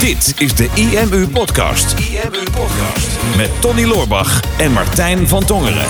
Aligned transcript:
Dit 0.00 0.34
is 0.38 0.54
de 0.54 0.70
IMU 0.74 1.28
Podcast. 1.28 1.98
IMU 1.98 2.42
Podcast. 2.44 3.36
Met 3.36 3.60
Tony 3.60 3.84
Loorbach 3.84 4.58
en 4.58 4.72
Martijn 4.72 5.28
van 5.28 5.44
Tongeren. 5.44 5.86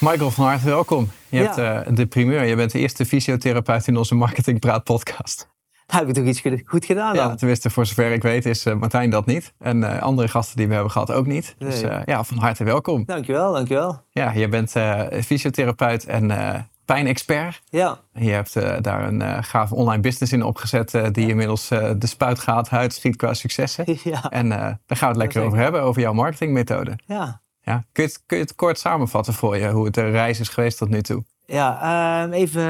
Michael 0.00 0.30
van 0.30 0.44
harte 0.44 0.64
welkom. 0.64 1.10
Je 1.28 1.38
Ja. 1.38 1.42
hebt 1.44 1.86
eh, 1.88 1.94
de 1.94 2.06
primeur. 2.06 2.44
Je 2.44 2.56
bent 2.56 2.72
de 2.72 2.78
eerste 2.78 3.06
fysiotherapeut 3.06 3.86
in 3.86 3.96
onze 3.96 4.14
Marketing 4.14 4.60
Praat 4.60 4.84
podcast. 4.84 5.48
Nou, 5.86 6.00
heb 6.06 6.08
ik 6.08 6.14
toch 6.14 6.24
iets 6.52 6.62
goed- 6.66 6.84
gedaan 6.84 7.14
dan? 7.14 7.28
Ja, 7.28 7.34
tenminste, 7.34 7.70
voor 7.70 7.86
zover 7.86 8.12
ik 8.12 8.22
weet 8.22 8.46
is 8.46 8.66
eh, 8.66 8.74
Martijn 8.74 9.10
dat 9.10 9.26
niet. 9.26 9.52
En 9.58 9.84
eh, 9.94 10.02
andere 10.02 10.28
gasten 10.28 10.56
die 10.56 10.66
we 10.68 10.74
hebben 10.74 10.92
gehad 10.92 11.12
ook 11.12 11.26
niet. 11.26 11.54
Dus 11.58 11.80
Nee. 11.80 11.90
eh, 11.90 12.00
ja, 12.04 12.24
van 12.24 12.38
harte 12.38 12.64
welkom. 12.64 13.02
Dankjewel, 13.06 13.52
dankjewel. 13.52 14.02
Ja, 14.10 14.32
je 14.32 14.48
bent 14.48 14.76
eh, 14.76 15.00
fysiotherapeut 15.24 16.04
en 16.04 16.30
eh, 16.30 16.60
pijnexpert. 16.86 17.62
Ja, 17.68 17.98
En 18.12 18.24
je 18.24 18.30
hebt 18.30 18.56
eh, 18.56 18.76
daar 18.80 19.06
een 19.06 19.22
eh 19.22 19.38
gave 19.42 19.74
online 19.74 20.02
business 20.02 20.32
in 20.32 20.42
opgezet 20.42 20.94
eh, 20.94 21.06
die 21.12 21.28
inmiddels 21.28 21.68
de 21.68 21.96
spuit 22.06 22.38
gaat, 22.38 22.68
huid 22.68 22.94
schiet 22.94 23.16
qua 23.16 23.34
successen. 23.34 23.84
ja, 24.04 24.30
En 24.30 24.48
daar 24.48 24.78
gaan 24.86 24.98
we 24.98 25.06
het 25.06 25.16
lekker 25.16 25.32
Zeker. 25.32 25.46
over 25.46 25.58
hebben, 25.58 25.82
over 25.82 26.00
jouw 26.02 26.12
marketingmethode. 26.12 26.98
ja. 27.06 27.40
Ja. 27.60 27.84
Kun, 27.92 28.02
je 28.04 28.08
het, 28.10 28.22
kun 28.26 28.36
je 28.36 28.42
het 28.42 28.54
kort 28.54 28.78
samenvatten 28.78 29.34
voor 29.34 29.56
je, 29.56 29.70
hoe 29.70 29.84
het 29.84 29.94
de 29.94 30.10
reis 30.10 30.40
is 30.40 30.48
geweest 30.48 30.78
tot 30.78 30.88
nu 30.88 31.02
toe? 31.02 31.24
Ja, 31.46 31.80
ehm, 32.22 32.32
even 32.32 32.62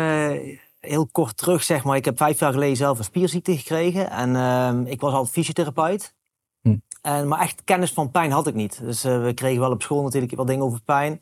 heel 0.81 1.07
kort 1.13 1.37
terug, 1.37 1.63
zeg 1.63 1.85
maar. 1.85 1.97
Ik 1.97 2.05
heb 2.05 2.17
vijf 2.17 2.39
jaar 2.39 2.53
geleden 2.53 2.77
zelf 2.77 2.99
een 2.99 3.05
spierziekte 3.05 3.57
gekregen. 3.57 4.11
En 4.11 4.37
ehm, 4.37 4.83
ik 4.87 5.01
was 5.01 5.13
altijd 5.13 5.33
fysiotherapeut. 5.33 6.15
Hm. 6.63 6.77
En, 7.03 7.29
maar 7.29 7.41
echt 7.41 7.63
kennis 7.65 7.93
van 7.93 8.11
pijn 8.11 8.31
had 8.31 8.47
ik 8.47 8.55
niet. 8.55 8.81
Dus 8.83 9.03
we 9.03 9.33
kregen 9.35 9.61
wel 9.61 9.71
op 9.71 9.83
school 9.83 10.03
natuurlijk 10.03 10.35
wat 10.37 10.47
dingen 10.47 10.65
over 10.65 10.81
pijn. 10.85 11.21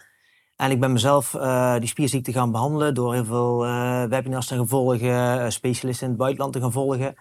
En 0.64 0.70
ik 0.70 0.80
ben 0.80 0.92
mezelf 0.92 1.34
eh, 1.34 1.78
die 1.78 1.88
spierziekte 1.88 2.32
gaan 2.32 2.50
behandelen 2.50 2.94
door 2.94 3.12
heel 3.14 3.24
veel 3.24 3.64
eh, 3.64 4.04
webinars 4.04 4.46
te 4.46 4.56
gaan 4.56 4.68
volgen, 4.68 5.40
eh, 5.40 5.48
specialisten 5.48 6.04
in 6.04 6.12
het 6.12 6.20
buitenland 6.20 6.52
te 6.52 6.60
gaan 6.60 6.72
volgen. 6.72 7.14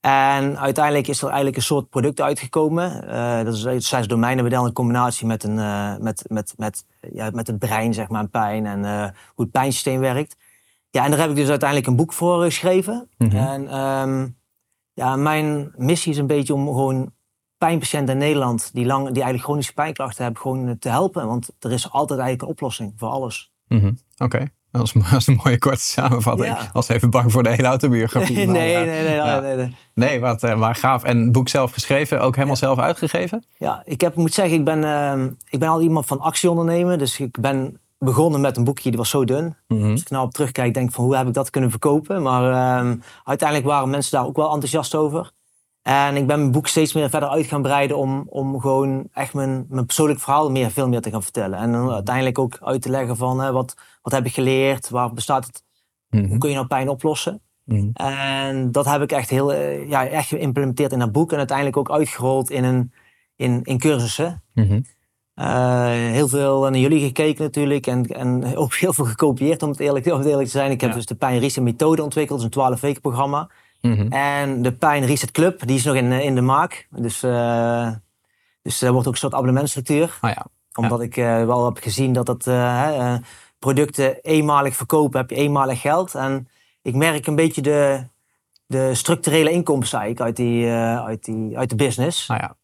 En 0.00 0.58
uiteindelijk 0.58 1.08
is 1.08 1.18
er 1.18 1.26
eigenlijk 1.26 1.56
een 1.56 1.62
soort 1.62 1.88
product 1.88 2.20
uitgekomen. 2.20 3.06
Dat 3.44 3.54
is 3.54 3.62
het 3.62 3.84
zes 3.84 4.06
domeinenmodel 4.06 4.66
in 4.66 4.72
combinatie 4.72 5.26
met, 5.26 5.44
een, 5.44 5.54
met, 6.02 6.24
met, 6.28 6.54
met, 6.56 6.84
ja, 7.12 7.30
met 7.30 7.46
het 7.46 7.58
brein, 7.58 7.94
zeg 7.94 8.08
maar, 8.08 8.20
en 8.20 8.30
pijn 8.30 8.66
en 8.66 8.82
hoe 9.34 9.44
het 9.44 9.50
pijnsysteem 9.50 10.00
werkt. 10.00 10.36
Ja, 10.90 11.04
en 11.04 11.10
daar 11.10 11.20
heb 11.20 11.30
ik 11.30 11.36
dus 11.36 11.48
uiteindelijk 11.48 11.88
een 11.88 11.96
boek 11.96 12.12
voor 12.12 12.42
geschreven. 12.42 13.08
Mhm. 13.18 13.36
En 13.36 13.68
ehm, 13.68 14.28
ja, 14.92 15.16
mijn 15.16 15.72
missie 15.76 16.12
is 16.12 16.18
een 16.18 16.26
beetje 16.26 16.54
om 16.54 16.66
gewoon 16.66 17.12
pijnpatiënten 17.66 18.14
in 18.14 18.20
Nederland 18.20 18.70
die, 18.72 18.86
lang, 18.86 19.02
die 19.04 19.14
eigenlijk 19.14 19.44
chronische 19.44 19.72
pijnklachten 19.72 20.24
hebben, 20.24 20.42
gewoon 20.42 20.78
te 20.78 20.88
helpen. 20.88 21.26
Want 21.26 21.50
er 21.60 21.72
is 21.72 21.90
altijd 21.90 22.20
eigenlijk 22.20 22.42
een 22.42 22.54
oplossing 22.54 22.92
voor 22.96 23.08
alles. 23.08 23.52
Mhm. 23.68 23.92
Oké, 24.18 24.46
dat, 24.70 24.82
is, 24.82 24.92
dat 25.10 25.20
is 25.20 25.26
een 25.26 25.40
mooie 25.44 25.58
korte 25.58 25.80
samenvatting. 25.80 26.46
Ja. 26.46 26.70
Was 26.72 26.88
even 26.88 27.10
bang 27.10 27.32
voor 27.32 27.42
de 27.42 27.50
hele 27.50 27.66
autobiografie. 27.66 28.36
Nee, 28.46 28.46
nee, 28.46 28.86
nee, 28.86 29.02
nee, 29.04 29.14
ja. 29.14 29.40
nee, 29.40 29.56
nee. 29.56 29.76
Nee, 29.94 30.20
wat, 30.20 30.42
eh, 30.42 30.58
maar 30.58 30.74
gaaf. 30.74 31.02
En 31.02 31.18
het 31.18 31.32
boek 31.32 31.48
zelf 31.48 31.72
geschreven, 31.72 32.20
ook 32.20 32.34
helemaal 32.34 32.56
zelf 32.56 32.78
uitgegeven? 32.78 33.44
Ja, 33.58 33.82
ik 33.84 34.00
heb, 34.00 34.14
moet 34.14 34.34
zeggen, 34.34 34.58
ik 34.58 34.64
ben, 34.64 34.84
ehm, 34.84 35.30
ik 35.48 35.58
ben 35.58 35.68
al 35.68 35.80
iemand 35.80 36.06
van 36.06 36.20
actie 36.20 36.50
ondernemen. 36.50 36.98
Dus 36.98 37.20
ik 37.20 37.40
ben 37.40 37.78
begonnen 37.98 38.40
met 38.40 38.56
een 38.56 38.64
boekje, 38.64 38.88
die 38.90 38.98
was 38.98 39.10
zo 39.10 39.24
dun. 39.24 39.56
Mhm. 39.68 39.90
Als 39.90 40.00
ik 40.00 40.10
nou 40.10 40.24
op 40.24 40.32
terugkijk, 40.32 40.74
denk 40.74 40.88
ik 40.88 40.94
van 40.94 41.04
hoe 41.04 41.16
heb 41.16 41.26
ik 41.26 41.34
dat 41.34 41.50
kunnen 41.50 41.70
verkopen. 41.70 42.22
Maar 42.22 42.52
ehm, 42.52 42.96
uiteindelijk 43.24 43.68
waren 43.68 43.90
mensen 43.90 44.12
daar 44.12 44.26
ook 44.26 44.36
wel 44.36 44.52
enthousiast 44.52 44.94
over. 44.94 45.32
En 45.82 46.16
ik 46.16 46.26
ben 46.26 46.38
mijn 46.38 46.52
boek 46.52 46.66
steeds 46.66 46.92
meer 46.92 47.10
verder 47.10 47.28
uit 47.28 47.46
gaan 47.46 47.62
breiden 47.62 47.96
om, 47.96 48.24
om 48.28 48.60
gewoon 48.60 49.08
echt 49.12 49.34
mijn, 49.34 49.66
mijn 49.68 49.86
persoonlijk 49.86 50.20
verhaal 50.20 50.50
meer, 50.50 50.70
veel 50.70 50.88
meer 50.88 51.00
te 51.00 51.10
gaan 51.10 51.22
vertellen. 51.22 51.58
En 51.58 51.72
dan 51.72 51.90
uiteindelijk 51.90 52.38
ook 52.38 52.58
uit 52.60 52.82
te 52.82 52.90
leggen 52.90 53.16
van 53.16 53.40
hè, 53.40 53.52
wat, 53.52 53.76
wat 54.02 54.12
heb 54.12 54.26
ik 54.26 54.34
geleerd, 54.34 54.88
waar 54.90 55.12
bestaat 55.12 55.46
het, 55.46 55.64
Mhm. 56.10 56.26
hoe 56.28 56.38
kun 56.38 56.48
je 56.48 56.54
nou 56.54 56.66
pijn 56.66 56.88
oplossen. 56.88 57.40
Mhm. 57.64 57.88
En 57.92 58.72
dat 58.72 58.84
heb 58.84 59.02
ik 59.02 59.12
echt, 59.12 59.30
heel, 59.30 59.52
eh, 59.52 59.88
ja, 59.88 60.06
echt 60.06 60.28
geïmplementeerd 60.28 60.92
in 60.92 60.98
dat 60.98 61.12
boek 61.12 61.32
en 61.32 61.38
uiteindelijk 61.38 61.76
ook 61.76 61.90
uitgerold 61.90 62.50
in, 62.50 62.64
een, 62.64 62.92
in, 63.36 63.60
in 63.62 63.78
cursussen. 63.78 64.42
Mhm. 64.54 64.80
Eh, 65.34 65.86
heel 65.90 66.28
veel 66.28 66.60
naar 66.60 66.76
jullie 66.76 67.00
gekeken 67.06 67.42
natuurlijk 67.44 67.86
en, 67.86 68.06
en 68.06 68.44
ook 68.56 68.74
heel 68.74 68.92
veel 68.92 69.04
gekopieerd 69.04 69.62
om 69.62 69.70
het 69.70 69.80
eerlijk, 69.80 70.06
om 70.06 70.18
het 70.18 70.26
eerlijk 70.26 70.44
te 70.46 70.58
zijn. 70.58 70.70
Ik 70.70 70.80
heb 70.80 70.90
Ja. 70.90 70.96
dus 70.96 71.06
de 71.06 71.14
Pijn 71.14 71.38
Reset 71.38 71.62
methode 71.62 72.02
ontwikkeld, 72.02 72.38
is 72.38 72.44
een 72.44 72.50
12 72.50 72.80
weken 72.80 73.00
programma. 73.00 73.50
Mhm. 73.82 74.12
En 74.12 74.62
de 74.62 74.72
Pijn 74.72 75.06
Reset 75.06 75.30
Club, 75.30 75.66
die 75.66 75.76
is 75.76 75.84
nog 75.84 75.94
in, 75.94 76.12
eh, 76.12 76.24
in 76.24 76.34
de 76.34 76.40
maak. 76.40 76.86
Dus, 76.90 77.22
eh 77.22 77.90
dus 78.62 78.82
er 78.82 78.92
wordt 78.92 79.06
ook 79.06 79.12
een 79.12 79.18
soort 79.18 79.34
abonnementstructuur. 79.34 80.18
Ah 80.20 80.30
ja, 80.30 80.46
Omdat 80.74 81.00
ik 81.00 81.16
eh, 81.16 81.44
wel 81.44 81.64
heb 81.64 81.78
gezien 81.78 82.12
dat 82.12 82.26
dat, 82.26 82.44
producten 83.58 84.20
eenmalig 84.20 84.76
verkopen, 84.76 85.20
heb 85.20 85.30
je 85.30 85.36
eenmalig 85.36 85.80
geld. 85.80 86.14
En 86.14 86.48
ik 86.82 86.94
merk 86.94 87.26
een 87.26 87.34
beetje 87.34 87.62
de, 87.62 88.06
de 88.66 88.94
structurele 88.94 89.50
inkomsten 89.50 89.98
uit, 89.98 90.36
die, 90.36 90.70
uit, 90.70 91.24
die, 91.24 91.58
uit 91.58 91.70
de 91.70 91.76
business. 91.76 92.28
nou 92.28 92.40
ja. 92.40 92.56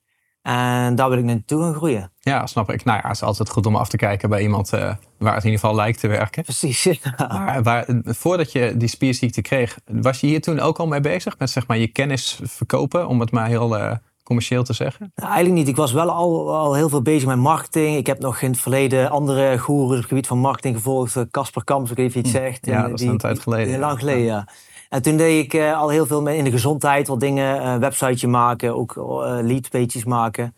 En 0.43 0.95
daar 0.95 1.09
wil 1.09 1.19
ik 1.19 1.25
naartoe 1.25 1.63
gaan 1.63 1.75
groeien. 1.75 2.13
Ja, 2.21 2.47
snap 2.47 2.71
ik. 2.71 2.85
Nou 2.85 2.99
ja, 3.03 3.07
het 3.09 3.17
is 3.17 3.23
altijd 3.23 3.51
goed 3.51 3.67
om 3.67 3.77
af 3.77 3.89
te 3.89 3.97
kijken 3.97 4.29
bij 4.29 4.43
iemand 4.43 4.73
eh, 4.73 4.81
waar 5.19 5.35
het 5.35 5.45
in 5.45 5.51
ieder 5.51 5.61
geval 5.61 5.75
lijkt 5.77 6.01
te 6.01 6.09
werken. 6.09 6.43
Precies. 6.43 6.89
Maar 7.29 7.63
waar, 7.63 7.87
voordat 8.05 8.53
je 8.53 8.77
die 8.77 8.89
spierziekte 8.89 9.43
kreeg, 9.43 9.79
was 9.87 10.21
je 10.21 10.27
hier 10.27 10.41
toen 10.41 10.61
ook 10.61 10.79
al 10.79 10.87
mee 10.87 11.01
bezig? 11.01 11.39
Met 11.39 11.51
zeg 11.51 11.67
maar 11.67 11.79
je 11.79 11.87
kennis 11.87 12.41
verkopen, 12.43 13.09
om 13.09 13.21
het 13.21 13.31
maar 13.31 13.47
heel 13.47 13.79
eh, 13.79 13.93
commercieel 14.23 14.63
te 14.65 14.73
zeggen? 14.73 15.13
Nou, 15.15 15.29
eigenlijk 15.29 15.59
niet. 15.59 15.69
Ik 15.69 15.77
was 15.77 15.93
wel 15.93 16.11
al, 16.11 16.57
al 16.57 16.75
heel 16.75 16.89
veel 16.89 17.03
bezig 17.03 17.29
met 17.29 17.37
marketing. 17.39 17.97
Ik 17.97 18.07
heb 18.07 18.19
nog 18.19 18.41
in 18.41 18.51
het 18.51 18.61
verleden 18.61 19.11
andere 19.11 19.59
goeroes 19.59 19.91
op 19.91 19.97
het 19.97 20.07
gebied 20.07 20.27
van 20.27 20.39
marketing 20.39 20.77
gevolgd. 20.77 21.17
Eh, 21.17 21.23
Casper 21.31 21.65
Kamps, 21.65 21.91
ik 21.91 21.97
weet 21.97 22.07
niet 22.07 22.17
of 22.17 22.23
je 22.23 22.29
iets 22.29 22.39
zegt. 22.39 22.65
Hm. 22.65 22.71
Ja, 22.71 22.77
En, 22.77 22.83
dat 22.83 22.93
is 22.93 23.01
die- 23.01 23.11
een 23.11 23.19
tijd 23.19 23.39
geleden. 23.41 23.69
Heel 23.69 23.79
lang 23.81 23.99
geleden, 23.99 24.25
ja. 24.25 24.47
En 24.89 25.03
toen 25.03 25.17
deed 25.17 25.45
ik 25.45 25.55
eh, 25.55 25.79
al 25.79 25.89
heel 25.89 26.07
veel 26.07 26.23
mee 26.23 26.37
in 26.37 26.45
de 26.45 26.51
gezondheid. 26.51 27.09
Wat 27.09 27.21
dingen, 27.21 27.61
eh 27.63 27.77
websiteje 27.77 28.29
maken, 28.29 28.75
ook 28.77 28.97
eh 28.97 29.39
leadpages 29.43 30.05
maken. 30.05 30.55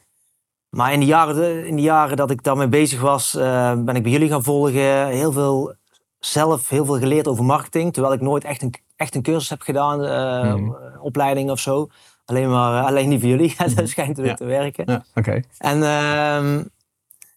Maar 0.71 0.93
in 0.93 1.01
de, 1.01 1.07
jaren, 1.07 1.67
in 1.67 1.77
de 1.77 1.83
jaren 1.83 2.17
dat 2.17 2.31
ik 2.31 2.43
daarmee 2.43 2.69
bezig 2.69 3.01
was, 3.01 3.33
ben 3.79 3.97
ik 3.97 4.03
bij 4.03 4.13
jullie 4.13 4.29
gaan 4.29 4.43
volgen. 4.43 5.07
Heel 5.07 5.33
veel 5.33 5.75
zelf 6.19 6.69
heel 6.69 6.85
veel 6.85 6.99
geleerd 6.99 7.29
over 7.29 7.45
marketing. 7.45 7.93
Terwijl 7.93 8.15
ik 8.15 8.21
nooit 8.21 8.45
echt 8.45 8.63
een, 8.63 8.75
echt 8.97 9.15
een 9.15 9.23
cursus 9.23 9.49
heb 9.49 9.61
gedaan, 9.61 9.99
Mhm. 10.01 10.71
opleiding 11.01 11.51
of 11.51 11.59
zo. 11.61 11.89
Alleen, 12.25 12.51
maar, 12.51 12.85
alleen 12.85 13.09
niet 13.09 13.21
voor 13.21 13.29
jullie. 13.29 13.55
dat 13.75 13.89
schijnt 13.89 14.17
weer 14.17 14.27
Ja. 14.27 14.35
te 14.35 14.45
werken. 14.45 14.85
Ja, 14.87 15.05
oké. 15.15 15.41
En, 15.59 15.83
ehm, 15.83 16.63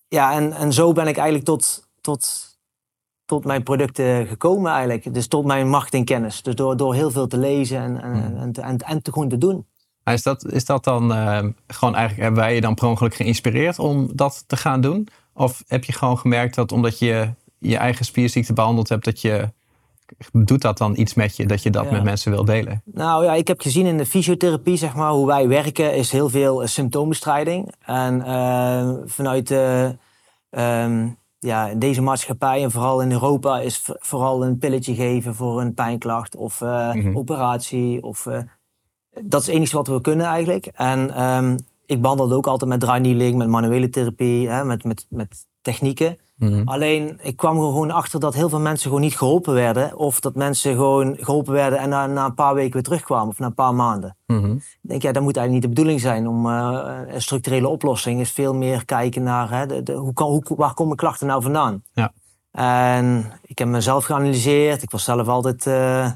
ja, 0.07 0.33
en, 0.33 0.53
en 0.53 0.73
zo 0.73 0.91
ben 0.91 1.07
ik 1.07 1.15
eigenlijk 1.15 1.45
tot, 1.45 1.87
tot, 2.01 2.52
tot 3.33 3.45
mijn 3.45 3.63
producten 3.63 4.27
gekomen 4.27 4.71
eigenlijk. 4.71 5.13
Dus 5.13 5.27
tot 5.27 5.45
mijn 5.45 5.69
marketingkennis. 5.69 6.41
Dus 6.41 6.55
door, 6.55 6.77
door 6.77 6.93
heel 6.93 7.11
veel 7.11 7.27
te 7.27 7.37
lezen 7.37 7.77
en, 7.79 8.01
en, 8.01 8.11
Hmm. 8.11 8.37
en, 8.37 8.51
te, 8.51 8.61
en, 8.61 8.77
en 8.77 9.01
te 9.01 9.11
gewoon 9.11 9.29
te 9.29 9.37
doen. 9.37 9.65
Maar 10.03 10.13
Is 10.13 10.23
dat, 10.23 10.45
is 10.51 10.65
dat 10.65 10.83
dan 10.83 11.13
eh, 11.13 11.39
gewoon 11.67 11.95
eigenlijk, 11.95 12.23
hebben 12.23 12.43
wij 12.43 12.55
je 12.55 12.61
dan 12.61 12.75
per 12.75 12.87
ongeluk 12.87 13.13
geïnspireerd 13.15 13.79
om 13.79 14.09
dat 14.13 14.43
te 14.47 14.57
gaan 14.57 14.81
doen? 14.81 15.07
Of 15.33 15.63
heb 15.67 15.83
je 15.83 15.93
gewoon 15.93 16.17
gemerkt 16.17 16.55
dat 16.55 16.71
omdat 16.71 16.99
je 16.99 17.29
je 17.59 17.77
eigen 17.77 18.05
spierziekte 18.05 18.53
behandeld 18.53 18.89
hebt, 18.89 19.05
dat 19.05 19.21
je, 19.21 19.49
doet 20.31 20.61
dat 20.61 20.77
dan 20.77 20.97
iets 20.97 21.13
met 21.13 21.37
je, 21.37 21.45
dat 21.45 21.63
je 21.63 21.69
dat 21.69 21.85
Ja. 21.85 21.91
met 21.91 22.03
mensen 22.03 22.31
wil 22.31 22.45
delen? 22.45 22.81
Nou 22.85 23.23
ja, 23.25 23.33
ik 23.33 23.47
heb 23.47 23.61
gezien 23.61 23.85
in 23.85 23.97
de 23.97 24.05
fysiotherapie, 24.05 24.77
zeg 24.77 24.95
maar, 24.95 25.11
hoe 25.11 25.27
wij 25.27 25.47
werken, 25.47 25.95
is 25.95 26.11
heel 26.11 26.29
veel 26.29 26.61
eh, 26.61 26.67
symptoombestrijding. 26.67 27.73
En 27.85 28.21
eh, 28.25 28.89
vanuit 29.05 29.47
de, 29.47 29.97
ehm, 30.49 31.07
ja, 31.43 31.67
in 31.67 31.79
deze 31.79 32.01
maatschappij 32.01 32.63
en 32.63 32.71
vooral 32.71 33.01
in 33.01 33.11
Europa 33.11 33.59
is 33.59 33.89
vooral 33.99 34.45
een 34.45 34.57
pilletje 34.57 34.95
geven 34.95 35.35
voor 35.35 35.61
een 35.61 35.73
pijnklacht 35.73 36.35
of 36.35 36.61
eh, 36.61 36.93
Mhm. 36.93 37.17
operatie. 37.17 38.03
Of, 38.03 38.25
eh, 38.25 38.39
dat 39.21 39.41
is 39.41 39.47
het 39.47 39.55
enige 39.55 39.75
wat 39.75 39.87
we 39.87 40.01
kunnen 40.01 40.25
eigenlijk. 40.25 40.65
En 40.65 41.13
ehm, 41.15 41.57
ik 41.85 42.01
behandelde 42.01 42.35
ook 42.35 42.47
altijd 42.47 42.69
met 42.69 42.79
dry 42.79 42.97
needling, 42.97 43.37
met 43.37 43.47
manuele 43.47 43.89
therapie, 43.89 44.49
hè, 44.49 44.65
met, 44.65 44.83
met, 44.83 45.05
met 45.09 45.45
technieken. 45.61 46.17
Mhm. 46.49 46.61
Alleen, 46.67 47.19
ik 47.21 47.37
kwam 47.37 47.55
er 47.57 47.61
gewoon 47.63 47.91
achter 47.91 48.19
dat 48.19 48.33
heel 48.33 48.49
veel 48.49 48.59
mensen 48.59 48.85
gewoon 48.87 49.01
niet 49.01 49.17
geholpen 49.17 49.53
werden. 49.53 49.95
Of 49.97 50.19
dat 50.19 50.35
mensen 50.35 50.73
gewoon 50.75 51.17
geholpen 51.19 51.53
werden 51.53 51.79
en 51.79 51.89
na, 51.89 52.07
na 52.07 52.25
een 52.25 52.33
paar 52.33 52.53
weken 52.53 52.73
weer 52.73 52.83
terugkwamen. 52.83 53.27
Of 53.27 53.39
na 53.39 53.45
een 53.45 53.53
paar 53.53 53.73
maanden. 53.75 54.17
Mhm. 54.25 54.51
Ik 54.51 54.61
denk, 54.81 55.01
ja, 55.01 55.11
dat 55.11 55.23
moet 55.23 55.37
eigenlijk 55.37 55.51
niet 55.51 55.61
de 55.61 55.67
bedoeling 55.81 55.99
zijn. 56.01 56.27
Om 56.27 56.45
eh, 56.49 56.89
een 57.07 57.21
structurele 57.21 57.67
oplossing 57.67 58.19
is 58.19 58.31
veel 58.31 58.53
meer 58.55 58.85
kijken 58.85 59.23
naar 59.23 59.49
hè, 59.51 59.65
de, 59.65 59.83
de- 59.83 59.93
hoe 59.93 60.13
kan, 60.13 60.27
hoe, 60.27 60.43
waar 60.55 60.73
komen 60.73 60.95
klachten 60.95 61.27
nou 61.27 61.41
vandaan. 61.41 61.83
Ja. 61.93 62.11
En 62.51 63.31
ik 63.45 63.57
heb 63.59 63.67
mezelf 63.67 64.05
geanalyseerd. 64.05 64.81
Ik 64.83 64.91
was 64.91 65.03
zelf 65.03 65.27
altijd 65.27 65.67
eh 65.67 66.11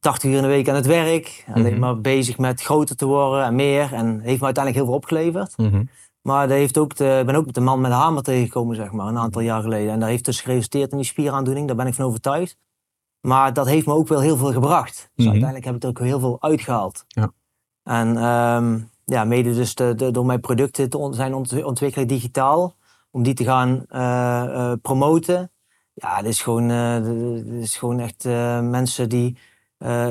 80 0.00 0.30
uur 0.30 0.36
in 0.36 0.42
de 0.42 0.48
week 0.48 0.68
aan 0.68 0.74
het 0.74 0.86
werk. 0.86 1.44
Alleen 1.54 1.70
Mhm. 1.72 1.80
maar 1.80 2.00
bezig 2.00 2.38
met 2.38 2.62
groter 2.62 2.96
te 2.96 3.06
worden 3.06 3.44
en 3.44 3.54
meer. 3.54 3.92
En 3.94 4.20
heeft 4.20 4.38
me 4.40 4.44
uiteindelijk 4.44 4.74
heel 4.74 4.84
veel 4.84 4.94
opgeleverd. 4.94 5.54
Maar 6.28 6.48
dat 6.48 6.56
heeft 6.56 6.78
ook 6.78 6.96
de, 6.96 7.16
ik 7.20 7.26
ben 7.26 7.34
ook 7.34 7.44
met 7.46 7.54
de 7.54 7.60
man 7.60 7.80
met 7.80 7.90
de 7.90 7.96
hamer 7.96 8.22
tegengekomen, 8.22 8.76
zeg 8.76 8.92
maar, 8.92 9.06
een 9.06 9.18
aantal 9.18 9.40
jaar 9.40 9.62
geleden. 9.62 9.92
En 9.92 10.00
dat 10.00 10.08
heeft 10.08 10.24
dus 10.24 10.40
geresulteerd 10.40 10.90
in 10.90 10.96
die 10.96 11.06
spieraandoening, 11.06 11.66
daar 11.66 11.76
ben 11.76 11.86
ik 11.86 11.94
van 11.94 12.04
overtuigd. 12.04 12.56
Maar 13.20 13.52
dat 13.52 13.66
heeft 13.66 13.86
me 13.86 13.92
ook 13.92 14.08
wel 14.08 14.20
heel 14.20 14.36
veel 14.36 14.52
gebracht. 14.52 14.96
Dus 14.96 15.24
Mhm. 15.24 15.28
uiteindelijk 15.28 15.64
heb 15.64 15.74
ik 15.74 15.82
er 15.82 15.88
ook 15.88 15.98
heel 15.98 16.20
veel 16.20 16.36
uitgehaald. 16.40 17.04
Ja. 17.08 17.32
En 17.82 18.16
ehm, 18.16 18.78
ja, 19.04 19.24
mede 19.24 19.54
dus 19.54 19.74
de, 19.74 19.94
de- 19.94 20.10
door 20.10 20.26
mijn 20.26 20.40
producten 20.40 20.90
te 20.90 20.98
on- 20.98 21.14
zijn 21.14 21.34
ont- 21.34 21.62
ontwikkelen 21.64 22.08
digitaal, 22.08 22.74
om 23.10 23.22
die 23.22 23.34
te 23.34 23.44
gaan 23.44 23.84
eh, 23.88 24.42
eh, 24.70 24.78
promoten. 24.82 25.50
Ja, 25.94 26.16
dit 26.22 26.30
is 26.32 26.42
gewoon, 26.42 26.68
dit 27.44 27.62
is 27.62 27.76
gewoon 27.76 27.98
echt 28.00 28.24
mensen 28.70 29.08
die 29.08 29.38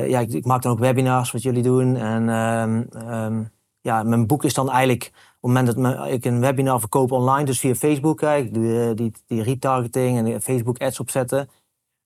ja, 0.06 0.18
ik, 0.18 0.32
ik, 0.32 0.44
maak 0.44 0.62
dan 0.62 0.72
ook 0.72 0.78
webinars 0.78 1.30
wat 1.32 1.42
jullie 1.42 1.62
doen. 1.62 1.96
En 1.96 2.28
ehm, 2.28 2.82
ehm, 3.08 3.42
ja, 3.80 4.02
mijn 4.02 4.26
boek 4.26 4.44
is 4.44 4.54
dan 4.54 4.70
eigenlijk 4.70 5.12
op 5.40 5.50
het 5.50 5.76
moment 5.76 5.96
dat 5.96 6.06
ik 6.08 6.24
een 6.24 6.40
webinar 6.40 6.80
verkoop 6.80 7.12
online, 7.12 7.44
dus 7.44 7.60
via 7.60 7.74
Facebook, 7.74 8.22
ik 8.22 8.54
doe 8.54 8.94
die, 8.94 9.12
die 9.26 9.42
retargeting 9.42 10.32
en 10.32 10.42
Facebook 10.42 10.78
ads 10.78 11.00
opzetten. 11.00 11.48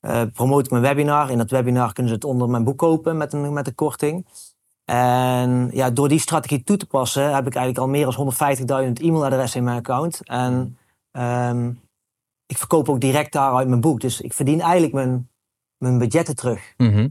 Uh, 0.06 0.22
promote 0.32 0.64
ik 0.64 0.70
mijn 0.70 0.82
webinar. 0.82 1.30
In 1.30 1.38
dat 1.38 1.50
webinar 1.50 1.92
kunnen 1.92 2.12
ze 2.12 2.18
het 2.18 2.24
onder 2.24 2.48
mijn 2.48 2.64
boek 2.64 2.78
kopen 2.78 3.16
met 3.16 3.32
een, 3.32 3.52
met 3.52 3.66
een 3.66 3.74
korting. 3.74 4.26
En 4.84 5.70
ja, 5.72 5.90
door 5.90 6.08
die 6.08 6.18
strategie 6.18 6.64
toe 6.64 6.76
te 6.76 6.86
passen 6.86 7.34
heb 7.34 7.46
ik 7.46 7.54
eigenlijk 7.54 7.78
al 7.78 7.88
meer 7.88 8.10
dan 8.10 8.86
150.000 8.86 8.92
e-mailadressen 8.92 9.58
in 9.58 9.64
mijn 9.64 9.78
account. 9.78 10.20
En 10.24 10.78
um, 11.12 11.80
ik 12.46 12.58
verkoop 12.58 12.88
ook 12.88 13.00
direct 13.00 13.32
daaruit 13.32 13.68
mijn 13.68 13.80
boek. 13.80 14.00
Dus 14.00 14.20
ik 14.20 14.32
verdien 14.32 14.60
eigenlijk 14.60 14.92
mijn, 14.92 15.30
mijn 15.76 15.98
budgetten 15.98 16.36
terug. 16.36 16.74
Mhm. 16.76 17.08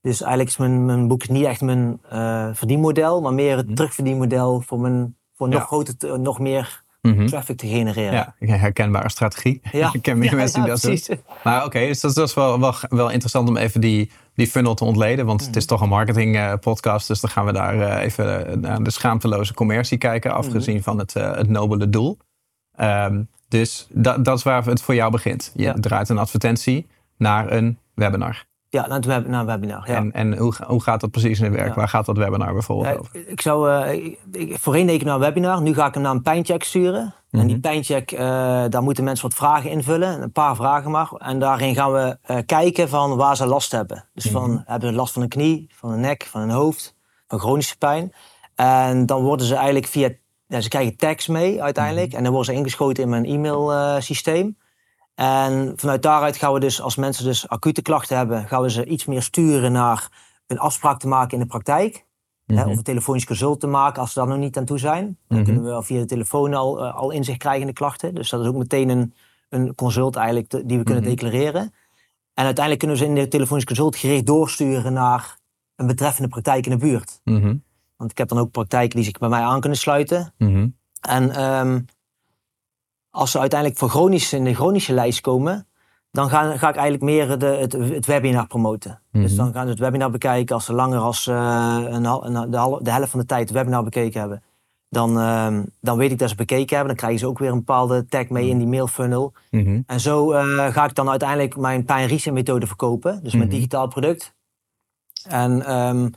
Dus 0.00 0.20
eigenlijk 0.20 0.50
is 0.50 0.56
mijn, 0.56 0.84
mijn 0.84 1.08
boek 1.08 1.28
niet 1.28 1.44
echt 1.44 1.60
mijn 1.60 2.00
uh, 2.12 2.48
verdienmodel, 2.52 3.20
maar 3.20 3.34
meer 3.34 3.56
het 3.56 3.68
mm 3.68 3.74
terugverdienmodel 3.74 4.60
voor, 4.60 4.80
mijn, 4.80 5.16
voor 5.40 5.48
nog, 5.48 5.66
groter, 5.66 6.20
nog 6.20 6.38
meer 6.38 6.82
Mhm. 7.02 7.26
traffic 7.26 7.56
te 7.56 7.66
genereren. 7.66 8.34
Ja, 8.38 8.56
herkenbare 8.56 9.10
strategie. 9.10 9.60
Ja. 9.72 9.90
ik 9.94 10.02
ken 10.02 10.18
meer 10.18 10.30
Ja, 10.30 10.36
mensen 10.36 10.60
die 10.60 10.70
dat 10.70 10.80
doen. 10.82 10.90
precies. 10.94 11.16
Maar 11.44 11.64
oké, 11.64 11.78
dus 11.78 12.00
dat, 12.00 12.14
dat 12.14 12.28
is 12.28 12.34
wel, 12.34 12.60
wel, 12.60 12.74
wel 12.88 13.08
interessant 13.10 13.48
om 13.48 13.56
even 13.56 13.80
die, 13.80 14.10
die 14.34 14.46
funnel 14.46 14.74
te 14.74 14.84
ontleden. 14.84 15.26
Want 15.26 15.46
het 15.46 15.56
is 15.56 15.66
toch 15.66 15.80
een 15.80 15.88
marketing 15.88 16.36
eh, 16.36 16.52
podcast. 16.60 17.08
Dus 17.08 17.20
dan 17.20 17.30
gaan 17.30 17.44
we 17.44 17.52
daar 17.52 17.80
eh, 17.80 18.04
even 18.04 18.46
eh, 18.46 18.56
naar 18.56 18.82
de 18.82 18.90
schaamteloze 18.90 19.54
commercie 19.54 19.98
kijken. 19.98 20.32
Afgezien 20.32 20.74
Mhm. 20.74 20.82
van 20.84 20.98
het, 20.98 21.14
het 21.14 21.48
nobele 21.48 21.90
doel. 21.90 22.18
Ehm, 22.76 23.22
dus 23.48 23.86
dat, 23.90 24.24
dat 24.24 24.36
is 24.36 24.42
waar 24.42 24.64
het 24.64 24.82
voor 24.82 24.94
jou 24.94 25.10
begint. 25.10 25.52
Je 25.54 25.62
Ja. 25.62 25.74
draait 25.80 26.08
een 26.08 26.18
advertentie 26.18 26.86
naar 27.16 27.52
een 27.52 27.78
webinar. 27.94 28.44
Ja, 28.72 28.86
naar, 28.86 29.00
het 29.00 29.26
naar 29.28 29.40
een 29.40 29.46
webinar. 29.46 29.88
Ja. 29.88 29.94
En, 29.94 30.12
en 30.12 30.36
hoe, 30.36 30.54
hoe 30.66 30.82
gaat 30.82 31.00
dat 31.00 31.10
precies 31.10 31.38
in 31.38 31.44
het 31.44 31.54
werk? 31.54 31.68
Ja. 31.68 31.74
Waar 31.74 31.88
gaat 31.88 32.06
dat 32.06 32.16
webinar 32.16 32.52
bijvoorbeeld 32.52 32.98
over? 32.98 33.28
ik 33.28 33.40
zou, 33.40 33.70
eh, 33.70 33.94
ik, 34.32 34.56
voorheen 34.58 34.86
deed 34.86 34.94
ik 35.00 35.04
naar 35.04 35.14
een 35.14 35.20
webinar, 35.20 35.62
nu 35.62 35.74
ga 35.74 35.86
ik 35.86 35.94
hem 35.94 36.02
naar 36.02 36.12
een 36.12 36.22
pijncheck 36.22 36.62
sturen. 36.62 37.14
En 37.30 37.40
die 37.46 37.50
Mhm. 37.50 37.60
pijncheck, 37.60 38.12
eh, 38.12 38.18
daar 38.68 38.82
moeten 38.82 39.04
mensen 39.04 39.28
wat 39.28 39.36
vragen 39.36 39.70
invullen, 39.70 40.22
een 40.22 40.32
paar 40.32 40.56
vragen 40.56 40.90
maar. 40.90 41.10
En 41.18 41.38
daarin 41.38 41.74
gaan 41.74 41.92
we 41.92 42.18
eh, 42.22 42.36
kijken 42.46 42.88
van 42.88 43.16
waar 43.16 43.36
ze 43.36 43.46
last 43.46 43.72
hebben. 43.72 44.08
Dus 44.14 44.30
van, 44.30 44.50
Mhm. 44.50 44.60
hebben 44.64 44.88
ze 44.88 44.94
last 44.94 45.12
van 45.12 45.22
een 45.22 45.28
knie, 45.28 45.66
van 45.74 45.90
een 45.90 46.00
nek, 46.00 46.26
van 46.30 46.40
een 46.40 46.50
hoofd, 46.50 46.96
van 47.28 47.38
chronische 47.38 47.78
pijn. 47.78 48.12
En 48.54 49.06
dan 49.06 49.22
worden 49.22 49.46
ze 49.46 49.54
eigenlijk 49.54 49.86
via, 49.86 50.10
ja, 50.46 50.60
ze 50.60 50.68
krijgen 50.68 50.96
tags 50.96 51.26
mee 51.26 51.62
uiteindelijk. 51.62 52.06
Mhm. 52.08 52.16
En 52.16 52.22
dan 52.22 52.32
worden 52.32 52.52
ze 52.54 52.58
ingeschoten 52.60 53.02
in 53.02 53.08
mijn 53.08 53.24
e-mail 53.24 53.72
eh, 53.72 54.00
systeem. 54.00 54.56
En 55.20 55.72
vanuit 55.76 56.02
daaruit 56.02 56.36
gaan 56.36 56.52
we 56.52 56.60
dus, 56.60 56.80
als 56.80 56.96
mensen 56.96 57.24
dus 57.24 57.48
acute 57.48 57.82
klachten 57.82 58.16
hebben, 58.16 58.48
gaan 58.48 58.62
we 58.62 58.70
ze 58.70 58.84
iets 58.84 59.04
meer 59.06 59.22
sturen 59.22 59.72
naar 59.72 60.08
een 60.46 60.58
afspraak 60.58 60.98
te 60.98 61.08
maken 61.08 61.32
in 61.32 61.38
de 61.38 61.46
praktijk. 61.46 62.04
Hè, 62.46 62.54
Mhm. 62.54 62.68
of 62.68 62.76
een 62.76 62.82
telefonisch 62.82 63.24
consult 63.26 63.60
te 63.60 63.66
maken 63.66 64.00
als 64.00 64.12
ze 64.12 64.18
daar 64.18 64.28
nog 64.28 64.38
niet 64.38 64.56
aan 64.56 64.64
toe 64.64 64.78
zijn. 64.78 65.18
Dan 65.28 65.38
Mhm. 65.38 65.46
kunnen 65.46 65.76
we 65.76 65.82
via 65.82 65.98
de 65.98 66.04
telefoon 66.06 66.54
al, 66.54 66.84
eh, 66.84 66.94
al 66.96 67.10
inzicht 67.10 67.38
krijgen 67.38 67.60
in 67.60 67.66
de 67.66 67.72
klachten. 67.72 68.14
Dus 68.14 68.30
dat 68.30 68.40
is 68.40 68.46
ook 68.46 68.54
meteen 68.56 68.88
een, 68.88 69.14
een 69.48 69.74
consult 69.74 70.16
eigenlijk 70.16 70.48
te- 70.48 70.66
die 70.66 70.78
we 70.78 70.84
kunnen 70.84 71.02
Mhm. 71.02 71.12
declareren. 71.12 71.62
En 72.34 72.44
uiteindelijk 72.44 72.78
kunnen 72.78 72.96
we 72.98 73.02
ze 73.04 73.08
in 73.08 73.14
de 73.14 73.28
telefonisch 73.28 73.64
consult 73.64 73.96
gericht 73.96 74.26
doorsturen 74.26 74.92
naar 74.92 75.38
een 75.76 75.86
betreffende 75.86 76.28
praktijk 76.28 76.64
in 76.66 76.70
de 76.72 76.78
buurt. 76.78 77.20
Want 77.96 78.10
ik 78.10 78.18
heb 78.18 78.28
dan 78.28 78.38
ook 78.38 78.50
praktijken 78.50 78.96
die 78.96 79.04
zich 79.04 79.18
bij 79.18 79.28
mij 79.28 79.42
aan 79.42 79.60
kunnen 79.60 79.78
sluiten. 79.78 80.34
En 81.00 81.30
ehm, 81.30 81.80
als 83.10 83.30
ze 83.30 83.38
uiteindelijk 83.38 83.80
voor 83.80 83.88
chronisch 83.88 84.32
in 84.32 84.44
de 84.44 84.54
chronische 84.54 84.92
lijst 84.92 85.20
komen, 85.20 85.66
dan 86.10 86.28
ga, 86.28 86.56
ga 86.56 86.68
ik 86.68 86.76
eigenlijk 86.76 87.02
meer 87.02 87.38
de, 87.38 87.46
het, 87.46 87.72
het 87.72 88.06
webinar 88.06 88.46
promoten. 88.46 89.00
Dus 89.12 89.32
Mhm. 89.32 89.36
dan 89.42 89.52
gaan 89.52 89.64
ze 89.64 89.70
het 89.70 89.78
webinar 89.78 90.10
bekijken. 90.10 90.54
Als 90.54 90.64
ze 90.64 90.72
langer 90.72 90.98
als 90.98 91.26
eh, 91.26 91.76
een, 91.88 92.02
de, 92.50 92.78
de 92.82 92.90
helft 92.90 93.10
van 93.10 93.20
de 93.20 93.26
tijd 93.26 93.40
het 93.48 93.50
webinar 93.58 93.84
bekeken 93.84 94.20
hebben, 94.20 94.42
dan, 94.88 95.18
ehm, 95.18 95.62
dan 95.80 95.96
weet 95.98 96.10
ik 96.10 96.18
dat 96.18 96.28
ze 96.28 96.34
bekeken 96.34 96.76
hebben. 96.76 96.86
Dan 96.86 96.96
krijgen 96.96 97.18
ze 97.20 97.26
ook 97.26 97.38
weer 97.38 97.50
een 97.50 97.56
bepaalde 97.64 98.06
tag 98.06 98.28
mee 98.28 98.48
in 98.48 98.58
die 98.58 98.66
mailfunnel. 98.66 99.32
Mhm. 99.50 99.80
En 99.86 100.00
zo 100.00 100.32
eh, 100.32 100.66
ga 100.72 100.84
ik 100.84 100.94
dan 100.94 101.10
uiteindelijk 101.10 101.56
mijn 101.56 101.84
pijn 101.84 102.20
methode 102.32 102.66
verkopen. 102.66 103.22
Dus 103.22 103.32
mijn 103.32 103.46
Mhm. 103.46 103.54
digitaal 103.54 103.88
product. 103.88 104.34
En 105.28 105.62
ehm, 105.66 106.08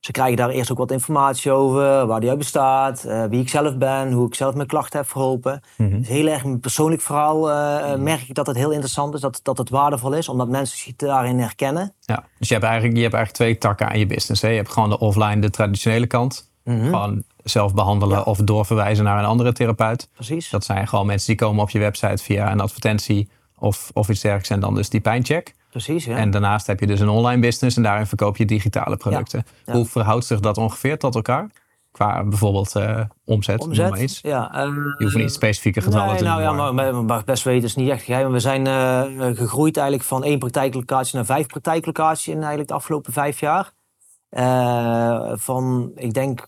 ze 0.00 0.12
krijgen 0.12 0.36
daar 0.36 0.48
eerst 0.48 0.70
ook 0.70 0.78
wat 0.78 0.90
informatie 0.90 1.52
over. 1.52 2.06
Waar 2.06 2.20
die 2.20 2.28
uit 2.28 2.38
bestaat. 2.38 3.04
eh, 3.04 3.24
wie 3.24 3.40
ik 3.40 3.48
zelf 3.48 3.76
ben. 3.76 4.12
Hoe 4.12 4.26
ik 4.26 4.34
zelf 4.34 4.54
mijn 4.54 4.66
klachten 4.66 4.98
heb 4.98 5.08
verholpen. 5.08 5.60
Mhm. 5.76 5.92
Het 5.92 6.02
is 6.02 6.08
heel 6.08 6.26
erg 6.26 6.44
een 6.44 6.60
persoonlijk 6.60 7.02
verhaal. 7.02 7.50
eh, 7.50 7.94
merk 7.98 8.20
ik 8.28 8.34
dat 8.34 8.46
het 8.46 8.56
heel 8.56 8.70
interessant 8.70 9.14
is. 9.14 9.20
Dat, 9.20 9.40
dat 9.42 9.58
het 9.58 9.70
waardevol 9.70 10.12
is. 10.12 10.28
Omdat 10.28 10.48
mensen 10.48 10.78
zich 10.78 10.96
daarin 10.96 11.38
herkennen. 11.38 11.92
Ja, 12.00 12.24
dus 12.38 12.48
je 12.48 12.54
hebt, 12.54 12.66
eigenlijk, 12.66 12.96
je 12.96 13.02
hebt 13.02 13.14
eigenlijk 13.14 13.44
twee 13.44 13.58
takken 13.58 13.88
aan 13.88 13.98
je 13.98 14.06
business. 14.06 14.42
Hè? 14.42 14.48
Je 14.48 14.56
hebt 14.56 14.72
gewoon 14.72 14.88
de 14.88 14.98
offline, 14.98 15.38
de 15.40 15.50
traditionele 15.50 16.06
kant. 16.06 16.50
Mhm, 16.64 16.84
Gewoon 16.84 17.22
zelf 17.44 17.74
behandelen 17.74 18.16
Ja. 18.16 18.22
of 18.22 18.38
doorverwijzen 18.38 19.04
naar 19.04 19.18
een 19.18 19.24
andere 19.24 19.52
therapeut. 19.52 20.08
Precies. 20.14 20.50
Dat 20.50 20.64
zijn 20.64 20.88
gewoon 20.88 21.06
mensen 21.06 21.26
die 21.26 21.36
komen 21.36 21.62
op 21.62 21.70
je 21.70 21.78
website 21.78 22.22
via 22.22 22.52
een 22.52 22.60
advertentie 22.60 23.28
of, 23.58 23.90
of 23.94 24.08
iets 24.08 24.20
dergelijks. 24.20 24.50
En 24.50 24.60
dan 24.60 24.74
dus 24.74 24.88
die 24.88 25.00
pijncheck. 25.00 25.54
Precies, 25.70 26.04
ja. 26.04 26.16
En 26.16 26.30
daarnaast 26.30 26.66
heb 26.66 26.80
je 26.80 26.86
dus 26.86 27.00
een 27.00 27.08
online 27.08 27.40
business 27.40 27.76
en 27.76 27.82
daarin 27.82 28.06
verkoop 28.06 28.36
je 28.36 28.44
digitale 28.44 28.96
producten. 28.96 29.44
Ja. 29.64 29.72
Hoe 29.72 29.86
verhoudt 29.86 30.24
zich 30.24 30.40
dat 30.40 30.58
ongeveer 30.58 30.98
tot 30.98 31.14
elkaar? 31.14 31.50
Qua 31.92 32.24
bijvoorbeeld 32.24 32.76
eh, 32.76 33.00
omzet, 33.24 33.66
maar 33.78 34.00
iets. 34.02 34.20
Ja, 34.22 34.52
eh, 34.54 34.66
Je 34.98 35.04
hoeft 35.04 35.16
niet 35.16 35.32
specifieke 35.32 35.80
getallen 35.80 36.06
nee, 36.08 36.16
te 36.16 36.24
nou 36.24 36.42
noemen. 36.42 36.64
ja, 36.64 36.72
maar- 36.72 36.92
maar, 36.94 37.04
maar 37.04 37.24
best 37.24 37.42
weten 37.44 37.64
is 37.64 37.74
niet 37.76 37.88
echt 37.90 38.02
geheim. 38.02 38.32
We 38.32 38.38
zijn 38.40 38.66
eh, 38.66 39.02
gegroeid 39.36 39.76
eigenlijk 39.76 40.08
van 40.08 40.24
één 40.24 40.38
praktijklocatie 40.38 41.16
naar 41.16 41.24
vijf 41.24 41.46
praktijklocaties 41.46 42.28
in 42.28 42.38
eigenlijk 42.38 42.68
de 42.68 42.74
afgelopen 42.74 43.12
vijf 43.12 43.40
jaar. 43.40 43.72
Eh, 44.28 45.32
van, 45.34 45.90
ik 45.94 46.14
denk, 46.14 46.46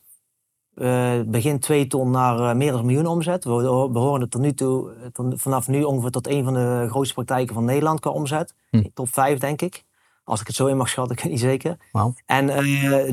eh, 0.75 1.21
begin 1.27 1.59
twee 1.59 1.87
ton 1.87 2.11
naar 2.11 2.39
eh, 2.51 2.55
meer 2.57 2.71
dan 2.71 2.81
een 2.81 2.87
miljoen 2.87 3.07
omzet. 3.07 3.45
We, 3.45 3.55
we 3.93 3.99
horen 3.99 4.21
het 4.21 4.31
tot 4.31 4.41
nu 4.41 4.53
toe, 4.55 4.91
eh, 4.93 5.07
tot- 5.13 5.41
vanaf 5.41 5.69
nu 5.69 5.83
ongeveer 5.83 6.11
tot 6.11 6.27
een 6.29 6.45
van 6.45 6.55
de 6.55 6.87
grootste 6.91 7.15
praktijken 7.15 7.55
van 7.55 7.65
Nederland 7.65 8.01
qua 8.01 8.11
omzet. 8.11 8.55
Hm. 8.71 8.83
Top 8.95 9.09
vijf, 9.13 9.39
denk 9.39 9.63
ik. 9.63 9.85
Als 10.25 10.41
ik 10.41 10.47
het 10.47 10.57
zo 10.57 10.67
in 10.67 10.77
mag 10.77 10.89
schatten, 10.89 11.15
ik 11.17 11.23
weet 11.23 11.33
niet 11.33 11.41
zeker. 11.41 11.77
En 12.27 12.47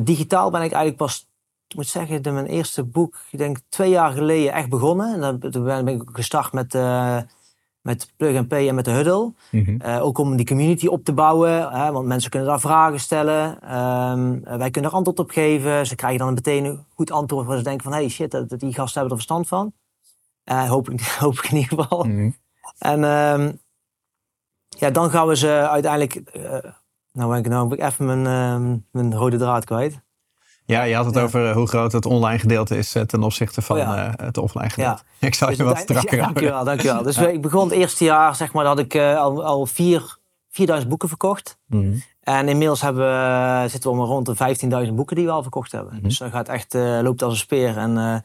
digitaal 0.04 0.50
ben 0.52 0.62
ik 0.62 0.72
eigenlijk 0.72 0.98
pas, 0.98 1.28
ik 1.68 1.76
moet 1.76 1.88
zeggen, 1.88 2.22
de, 2.24 2.32
mijn 2.32 2.46
eerste 2.46 2.84
boek, 2.84 3.18
ik 3.32 3.40
denk 3.40 3.58
twee 3.70 3.90
jaar 3.90 4.12
geleden 4.12 4.54
echt 4.54 4.70
begonnen. 4.70 5.14
En 5.14 5.20
dan, 5.40 5.52
toen 5.52 5.64
ben 5.64 5.88
ik 5.88 6.02
gestart 6.12 6.54
met, 6.54 6.74
met 7.82 8.14
Plug 8.18 8.38
and 8.38 8.48
Pay 8.48 8.68
en 8.68 8.76
met 8.76 8.86
de 8.86 8.92
Huddle. 8.92 9.34
Mhm. 9.52 9.82
Eh, 9.82 10.04
ook 10.04 10.18
om 10.18 10.36
die 10.36 10.46
community 10.46 10.88
op 10.88 11.04
te 11.04 11.14
bouwen, 11.14 11.72
hè, 11.72 11.92
want 11.92 12.08
mensen 12.08 12.30
kunnen 12.30 12.50
daar 12.50 12.60
vragen 12.60 13.00
stellen. 13.00 13.62
Ehm, 13.62 14.44
eh, 14.44 14.58
wij 14.58 14.70
kunnen 14.72 14.92
er 14.92 14.98
antwoord 14.98 15.20
op 15.20 15.30
geven. 15.30 15.88
Ze 15.88 15.96
krijgen 15.96 16.20
dan 16.20 16.34
meteen 16.34 16.66
een 16.66 16.86
goed 16.96 17.12
antwoord 17.12 17.48
waar 17.48 17.58
ze 17.58 17.64
denken 17.64 17.84
van... 17.84 17.94
hey 17.94 18.10
shit, 18.10 18.32
dat, 18.32 18.50
die 18.50 18.74
gasten 18.74 19.00
hebben 19.00 19.18
er 19.18 19.24
verstand 19.24 19.48
van. 19.48 19.74
Eh, 20.44 20.70
hoop, 20.70 20.90
ik, 20.90 21.02
hoop 21.20 21.34
ik 21.34 21.52
in 21.52 21.58
ieder 21.58 21.78
geval. 21.78 22.04
Mhm. 22.04 22.30
En 22.78 23.04
ehm, 23.04 23.52
ja, 24.70 24.90
dan 24.90 25.10
gaan 25.10 25.28
we 25.28 25.36
ze 25.36 25.48
uiteindelijk... 25.48 26.16
eh, 26.16 26.72
nou 27.12 27.30
ben 27.30 27.40
ik, 27.40 27.48
nou 27.48 27.74
ik 27.74 27.80
even 27.80 28.06
mijn, 28.06 28.26
ehm, 28.26 28.78
mijn 28.92 29.16
rode 29.16 29.38
draad 29.38 29.66
kwijt. 29.66 30.00
Ja, 30.70 30.84
je 30.84 30.96
had 30.96 31.06
het 31.06 31.16
Ja. 31.16 31.22
over 31.22 31.50
eh, 31.50 31.56
hoe 31.56 31.68
groot 31.68 31.92
het 31.92 32.06
online 32.06 32.40
gedeelte 32.40 32.78
is 32.78 32.96
eh, 32.96 33.04
ten 33.04 33.24
opzichte 33.24 33.62
van 33.62 33.76
Oh 33.78 33.82
ja. 33.84 34.08
eh, 34.08 34.26
het 34.26 34.38
offline 34.38 34.70
gedeelte. 34.70 35.04
Ja. 35.20 35.28
Ik 35.28 35.36
zou 35.36 35.52
je 35.52 35.58
Dus 35.58 35.66
wat 35.66 35.78
strakker 35.78 36.18
ja, 36.18 36.24
dankjewel, 36.24 36.64
dankjewel. 36.64 37.04
Dus 37.04 37.18
ik 37.18 37.42
begon 37.42 37.64
het 37.64 37.72
eerste 37.78 38.04
jaar, 38.04 38.36
zeg 38.36 38.54
maar, 38.54 38.64
dat 38.64 38.78
had 38.78 38.86
ik 38.86 38.96
al, 38.96 39.44
al 39.44 39.66
vier, 39.66 40.18
4000 40.50 40.90
boeken 40.90 41.08
verkocht. 41.10 41.58
Mhm. 41.66 41.94
En 42.22 42.48
inmiddels 42.50 42.82
hebben 42.82 43.04
we, 43.04 43.70
zitten 43.70 43.92
we 43.92 43.98
al 43.98 44.06
rond 44.06 44.26
de 44.26 44.86
15.000 44.88 44.94
boeken 44.94 45.16
die 45.16 45.26
we 45.26 45.32
al 45.32 45.42
verkocht 45.42 45.72
hebben. 45.72 45.94
Mhm. 45.94 46.04
Dus 46.04 46.18
dat 46.18 46.32
gaat 46.32 46.48
echt, 46.50 46.74
loopt 46.74 47.22
als 47.22 47.34
een 47.34 47.40
speer. 47.40 47.78
En 47.78 48.24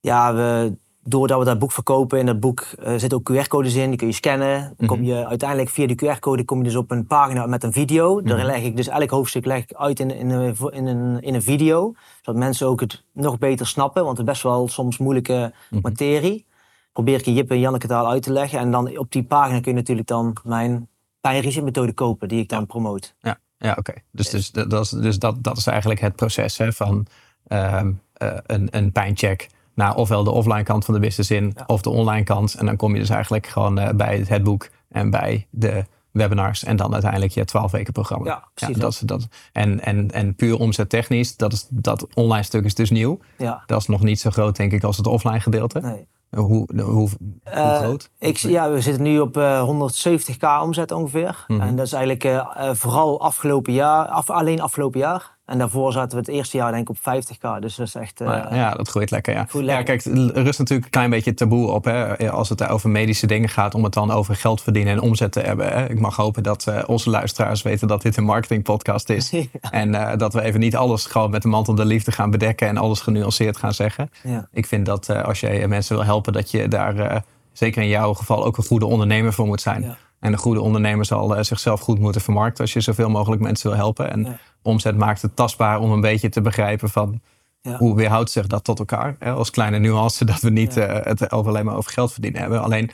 ja, 0.00 0.34
we, 0.34 0.76
doordat 1.04 1.38
we 1.38 1.44
dat 1.44 1.58
boek 1.58 1.72
verkopen, 1.72 2.18
in 2.18 2.26
dat 2.26 2.40
boek 2.40 2.60
eh 2.60 2.90
zitten 2.96 3.18
ook 3.18 3.30
QR-codes 3.32 3.74
in, 3.74 3.88
die 3.88 3.98
kun 3.98 4.06
je 4.06 4.12
scannen. 4.12 4.74
Dan 4.76 4.86
kom 4.88 4.98
Mhm. 5.00 5.06
je 5.08 5.26
uiteindelijk 5.26 5.70
via 5.70 5.86
die 5.86 5.96
QR-code 5.96 6.44
kom 6.44 6.58
je 6.58 6.64
dus 6.64 6.76
op 6.76 6.90
een 6.90 7.06
pagina 7.06 7.46
met 7.46 7.62
een 7.62 7.72
video. 7.72 8.22
Daar 8.22 8.36
Mhm. 8.36 8.46
leg 8.46 8.62
ik 8.62 8.76
dus 8.76 8.88
elk 8.88 9.10
hoofdstuk 9.10 9.44
leg 9.44 9.62
ik 9.62 9.72
uit 9.74 10.00
in, 10.00 10.10
in, 10.10 10.30
een, 10.30 10.56
in, 10.70 10.86
een, 10.86 11.20
in 11.22 11.34
een 11.34 11.42
video. 11.42 11.94
Zodat 12.22 12.40
mensen 12.40 12.66
ook 12.66 12.80
het 12.80 13.04
nog 13.12 13.38
beter 13.38 13.66
snappen, 13.66 14.04
want 14.04 14.18
het 14.18 14.26
is 14.26 14.32
best 14.32 14.44
wel 14.44 14.68
soms 14.68 14.98
moeilijke 14.98 15.52
Mhm. 15.70 15.80
materie. 15.82 16.44
Probeer 16.92 17.18
ik 17.18 17.26
in 17.26 17.34
Jip 17.34 17.50
en 17.50 17.60
Janneke 17.60 17.86
taal 17.86 18.08
uit 18.10 18.22
te 18.22 18.32
leggen. 18.32 18.58
En 18.58 18.70
dan 18.70 18.98
op 18.98 19.12
die 19.12 19.22
pagina 19.24 19.60
kun 19.60 19.72
je 19.72 19.78
natuurlijk 19.78 20.06
dan 20.08 20.36
mijn 20.44 20.88
pijnresetmethode 21.20 21.92
kopen, 21.92 22.28
die 22.28 22.40
ik 22.40 22.48
dan 22.48 22.66
promoot. 22.66 23.14
Ja, 23.20 23.38
ja 23.58 23.74
oké. 23.78 23.92
Dus, 24.12 24.28
dus, 24.30 24.50
dat, 24.50 24.96
dus 25.00 25.18
dat, 25.18 25.42
dat 25.44 25.56
is 25.56 25.66
eigenlijk 25.66 26.00
het 26.00 26.16
proces 26.16 26.58
hè, 26.58 26.72
van 26.72 27.06
ehm, 27.46 27.92
eh, 28.12 28.30
een, 28.46 28.68
een 28.70 28.92
pijncheck 28.92 29.48
naar 29.74 29.94
ofwel 29.96 30.24
de 30.24 30.30
offline 30.30 30.62
kant 30.62 30.84
van 30.84 30.94
de 30.94 31.00
business 31.00 31.30
in 31.30 31.52
Ja. 31.56 31.64
of 31.66 31.82
de 31.82 31.90
online 31.90 32.24
kant. 32.24 32.54
En 32.54 32.66
dan 32.66 32.76
kom 32.76 32.92
je 32.94 33.00
dus 33.00 33.08
eigenlijk 33.10 33.46
gewoon 33.46 33.78
eh, 33.78 33.94
bij 33.94 34.24
het 34.28 34.42
boek 34.42 34.68
en 34.88 35.10
bij 35.10 35.46
de 35.50 35.84
webinars 36.10 36.64
en 36.64 36.76
dan 36.76 36.92
uiteindelijk 36.92 37.32
je 37.32 37.44
12 37.44 37.70
weken 37.70 37.92
programma. 37.92 38.26
Ja, 38.26 38.44
precies 38.54 38.76
dat, 38.76 39.02
dat, 39.04 39.28
en, 39.52 39.80
en, 39.80 40.10
en 40.10 40.34
puur 40.34 40.58
omzettechnisch, 40.58 41.36
dat, 41.36 41.52
is, 41.52 41.66
dat 41.70 42.06
online 42.14 42.42
stuk 42.42 42.64
is 42.64 42.74
dus 42.74 42.90
nieuw. 42.90 43.18
Ja, 43.38 43.62
Dat 43.66 43.80
is 43.80 43.86
nog 43.86 44.02
niet 44.02 44.20
zo 44.20 44.30
groot 44.30 44.56
denk 44.56 44.72
ik 44.72 44.84
als 44.84 44.96
het 44.96 45.06
offline 45.06 45.40
gedeelte. 45.40 45.80
nee. 45.80 46.06
Hoe, 46.34 46.46
hoe, 46.74 46.80
hoe 46.82 47.08
Eh, 47.44 47.76
groot? 47.78 48.10
Ik, 48.18 48.36
ja, 48.36 48.70
we 48.70 48.80
zitten 48.80 49.02
nu 49.02 49.18
op 49.20 49.36
eh, 49.36 49.68
170k 49.68 50.62
omzet 50.62 50.90
ongeveer. 50.92 51.44
Mhm. 51.48 51.60
En 51.60 51.76
dat 51.76 51.86
is 51.86 51.92
eigenlijk 51.92 52.24
eh, 52.24 52.36
eh, 52.54 52.74
vooral 52.74 53.20
afgelopen 53.20 53.72
jaar, 53.72 54.06
af, 54.06 54.30
alleen 54.30 54.60
afgelopen 54.60 55.00
jaar. 55.00 55.33
En 55.46 55.58
daarvoor 55.58 55.92
zaten 55.92 56.10
we 56.10 56.16
het 56.24 56.28
eerste 56.28 56.56
jaar 56.56 56.72
denk 56.72 56.88
ik 56.88 56.96
op 56.96 56.96
50k. 56.98 57.60
Dus 57.60 57.76
dat 57.76 57.86
is 57.86 57.94
echt... 57.94 58.20
eh, 58.20 58.26
ja, 58.26 58.48
ja, 58.54 58.70
dat 58.74 58.88
groeit 58.88 59.10
lekker, 59.10 59.34
ja. 59.34 59.44
Groeit 59.48 59.66
Ja, 59.66 59.76
lekker. 59.76 59.96
kijk, 59.96 60.16
er 60.36 60.42
rust 60.42 60.58
natuurlijk 60.58 60.84
een 60.84 60.90
klein 60.90 61.10
beetje 61.10 61.34
taboe 61.34 61.70
op. 61.70 61.84
Hè, 61.84 62.30
als 62.30 62.48
het 62.48 62.68
over 62.68 62.90
medische 62.90 63.26
dingen 63.26 63.48
gaat, 63.48 63.74
om 63.74 63.84
het 63.84 63.92
dan 63.92 64.10
over 64.10 64.36
geld 64.36 64.62
verdienen 64.62 64.92
en 64.92 65.00
omzet 65.00 65.32
te 65.32 65.40
hebben. 65.40 65.72
Hè. 65.72 65.90
Ik 65.90 66.00
mag 66.00 66.16
hopen 66.16 66.42
dat 66.42 66.66
eh, 66.66 66.82
onze 66.86 67.10
luisteraars 67.10 67.62
weten 67.62 67.88
dat 67.88 68.02
dit 68.02 68.16
een 68.16 68.24
marketingpodcast 68.24 69.10
is. 69.10 69.30
Ja. 69.34 69.70
En 69.70 69.94
eh, 69.94 70.16
dat 70.16 70.32
we 70.32 70.42
even 70.42 70.60
niet 70.60 70.76
alles 70.76 71.06
gewoon 71.06 71.30
met 71.30 71.42
de 71.42 71.48
mantel 71.48 71.74
der 71.74 71.84
liefde 71.86 72.12
gaan 72.12 72.30
bedekken 72.30 72.68
en 72.68 72.76
alles 72.76 73.00
genuanceerd 73.00 73.56
gaan 73.56 73.74
zeggen. 73.74 74.10
ja. 74.22 74.48
Ik 74.52 74.66
vind 74.66 74.86
dat 74.86 75.08
als 75.10 75.40
je 75.40 75.64
mensen 75.68 75.96
wil 75.96 76.04
helpen, 76.04 76.32
dat 76.32 76.50
je 76.50 76.68
daar 76.68 77.24
zeker 77.52 77.82
in 77.82 77.88
jouw 77.88 78.14
geval 78.14 78.44
ook 78.44 78.56
een 78.56 78.64
goede 78.64 78.86
ondernemer 78.86 79.32
voor 79.32 79.46
moet 79.46 79.60
zijn. 79.60 79.82
Ja. 79.82 79.96
En 80.24 80.32
een 80.32 80.38
goede 80.38 80.60
ondernemer 80.60 81.04
zal 81.04 81.36
eh, 81.36 81.42
zichzelf 81.42 81.80
goed 81.80 81.98
moeten 81.98 82.20
vermarkten 82.20 82.64
als 82.64 82.72
je 82.72 82.80
zoveel 82.80 83.10
mogelijk 83.10 83.42
mensen 83.42 83.68
wil 83.70 83.78
helpen. 83.78 84.10
En 84.10 84.24
Ja. 84.24 84.38
omzet 84.62 84.96
maakt 84.96 85.22
het 85.22 85.36
tastbaar 85.36 85.80
om 85.80 85.90
een 85.92 86.00
beetje 86.00 86.28
te 86.28 86.40
begrijpen 86.40 86.88
van 86.88 87.20
Ja. 87.60 87.76
hoe 87.76 87.96
weerhoudt 87.96 88.30
zich 88.30 88.46
dat 88.46 88.64
tot 88.64 88.78
elkaar. 88.78 89.16
Hè? 89.18 89.32
Als 89.32 89.50
kleine 89.50 89.78
nuance 89.78 90.24
dat 90.32 90.40
we 90.40 90.50
niet 90.50 90.74
Ja. 90.74 90.86
eh, 90.86 91.06
het 91.06 91.32
over 91.32 91.50
alleen 91.50 91.64
maar 91.64 91.76
over 91.76 91.92
geld 91.92 92.12
verdienen 92.12 92.40
hebben. 92.40 92.62
Alleen, 92.62 92.90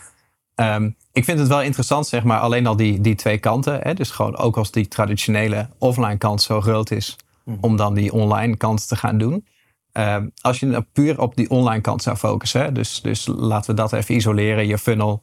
ehm, 0.54 0.90
ik 1.12 1.24
vind 1.24 1.38
het 1.38 1.48
wel 1.48 1.62
interessant, 1.62 2.06
zeg 2.06 2.24
maar, 2.24 2.40
alleen 2.40 2.66
al 2.66 2.76
die, 2.76 3.00
die 3.00 3.14
twee 3.14 3.38
kanten. 3.38 3.78
Hè? 3.82 3.94
Dus 3.94 4.10
gewoon 4.10 4.36
ook 4.36 4.56
als 4.56 4.70
die 4.70 4.88
traditionele 4.88 5.68
offline 5.78 6.16
kant 6.18 6.42
zo 6.42 6.60
groot 6.60 6.90
is, 6.90 7.16
Mhm. 7.44 7.56
om 7.60 7.76
dan 7.76 7.94
die 7.94 8.12
online 8.12 8.56
kant 8.56 8.88
te 8.88 8.96
gaan 8.96 9.18
doen. 9.18 9.46
Ehm, 9.92 10.26
als 10.40 10.60
je 10.60 10.66
nou 10.66 10.84
puur 10.92 11.20
op 11.20 11.36
die 11.36 11.50
online 11.50 11.80
kant 11.80 12.02
zou 12.02 12.16
focussen, 12.16 12.60
hè? 12.62 12.72
Dus, 12.72 13.00
dus 13.00 13.26
laten 13.26 13.70
we 13.70 13.76
dat 13.76 13.92
even 13.92 14.14
isoleren, 14.14 14.66
je 14.66 14.78
funnel. 14.78 15.22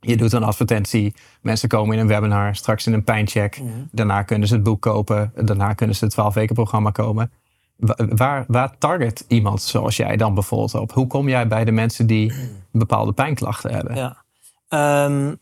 Je 0.00 0.16
doet 0.16 0.32
een 0.32 0.42
advertentie, 0.42 1.14
mensen 1.40 1.68
komen 1.68 1.94
in 1.94 2.00
een 2.00 2.06
webinar, 2.08 2.54
straks 2.54 2.86
in 2.86 2.92
een 2.92 3.04
pijncheck. 3.04 3.60
Daarna 3.90 4.22
kunnen 4.22 4.48
ze 4.48 4.54
het 4.54 4.62
boek 4.62 4.80
kopen, 4.82 5.32
daarna 5.34 5.72
kunnen 5.72 5.96
ze 5.96 6.04
het 6.04 6.12
12 6.12 6.34
weken 6.34 6.54
programma 6.54 6.90
komen. 6.90 7.30
Wa- 7.76 7.96
Waar, 8.08 8.44
waar 8.48 8.78
target 8.78 9.24
iemand 9.28 9.62
zoals 9.62 9.96
jij 9.96 10.16
dan 10.16 10.34
bijvoorbeeld 10.34 10.74
op? 10.74 10.92
Hoe 10.92 11.06
kom 11.06 11.28
jij 11.28 11.46
bij 11.46 11.64
de 11.64 11.70
mensen 11.72 12.06
die 12.06 12.32
bepaalde 12.72 13.12
pijnklachten 13.12 13.72
hebben? 13.74 13.94
Ja. 13.96 14.24
Ehm, 14.68 15.34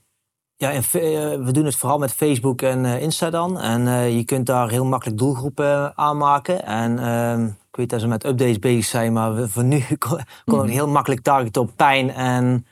ja, 0.57 0.71
en 0.71 0.83
eh, 0.83 1.45
we 1.45 1.49
doen 1.53 1.65
het 1.65 1.77
vooral 1.77 1.99
met 1.99 2.13
Facebook 2.13 2.63
en 2.63 2.85
eh, 2.85 3.03
Insta 3.03 3.31
dan. 3.31 3.61
En 3.61 3.89
eh, 3.89 4.17
je 4.17 4.25
kunt 4.25 4.47
daar 4.47 4.69
heel 4.69 4.85
makkelijk 4.85 5.19
doelgroepen 5.19 5.99
aanmaken. 5.99 6.65
En 6.65 6.99
ehm, 6.99 7.45
ik 7.47 7.77
weet 7.77 7.91
dat 7.91 8.01
ze 8.01 8.07
met 8.09 8.25
updates 8.25 8.59
bezig 8.59 8.85
zijn, 8.85 9.13
maar 9.13 9.35
we, 9.35 9.49
voor 9.49 9.65
nu 9.65 9.85
kon, 9.99 10.21
kon 10.45 10.65
ik 10.65 10.71
heel 10.71 10.89
makkelijk 10.89 11.23
targeten 11.23 11.63
op 11.63 11.71
pijn 11.77 12.11
en 12.11 12.67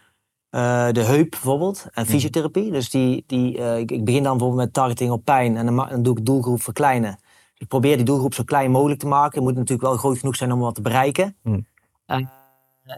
eh, 0.56 0.88
de 0.92 1.02
heup 1.02 1.30
bijvoorbeeld. 1.30 1.86
En 1.92 2.06
fysiotherapie. 2.06 2.70
Dus 2.70 2.90
die, 2.90 3.24
die, 3.26 3.58
eh, 3.58 3.78
ik, 3.78 4.04
begin 4.04 4.22
dan 4.22 4.36
bijvoorbeeld 4.36 4.64
met 4.64 4.72
targeting 4.72 5.10
op 5.10 5.24
pijn 5.24 5.56
en 5.56 5.66
dan, 5.66 5.76
dan 5.76 6.02
doe 6.02 6.18
ik 6.18 6.26
doelgroep 6.26 6.62
verkleinen. 6.62 7.18
Dus 7.20 7.58
ik 7.58 7.68
probeer 7.68 7.96
die 7.96 8.04
doelgroep 8.04 8.34
zo 8.34 8.42
klein 8.42 8.70
mogelijk 8.70 9.00
te 9.00 9.06
maken. 9.06 9.34
Het 9.34 9.42
moet 9.42 9.54
natuurlijk 9.54 9.88
wel 9.88 9.96
groot 9.96 10.18
genoeg 10.18 10.36
zijn 10.36 10.52
om 10.52 10.58
wat 10.58 10.74
te 10.74 10.80
bereiken. 10.80 11.36
Hmm. 11.42 11.66
Eh, 12.06 12.20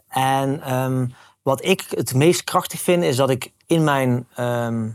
en 0.08 0.62
ehm, 0.62 1.06
wat 1.42 1.64
ik 1.64 1.84
het 1.90 2.14
meest 2.14 2.44
krachtig 2.44 2.80
vind, 2.80 3.02
is 3.02 3.16
dat 3.16 3.30
ik 3.30 3.52
in 3.66 3.84
mijn, 3.84 4.26
ehm, 4.34 4.90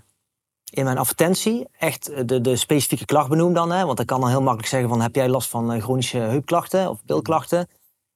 in 0.70 0.84
mijn 0.84 0.98
advertentie 0.98 1.68
echt 1.78 2.28
de, 2.28 2.42
de 2.42 2.56
specifieke 2.56 3.06
klacht 3.06 3.30
benoem 3.30 3.54
dan. 3.54 3.72
Hè? 3.72 3.86
Want 3.86 4.00
ik 4.00 4.06
kan 4.06 4.20
dan 4.20 4.30
heel 4.30 4.42
makkelijk 4.42 4.70
zeggen 4.70 4.90
van, 4.90 5.02
heb 5.02 5.16
jij 5.16 5.30
last 5.30 5.50
van 5.50 5.82
chronische 5.82 6.18
heupklachten 6.18 6.90
of 6.90 7.04
bilklachten? 7.06 7.68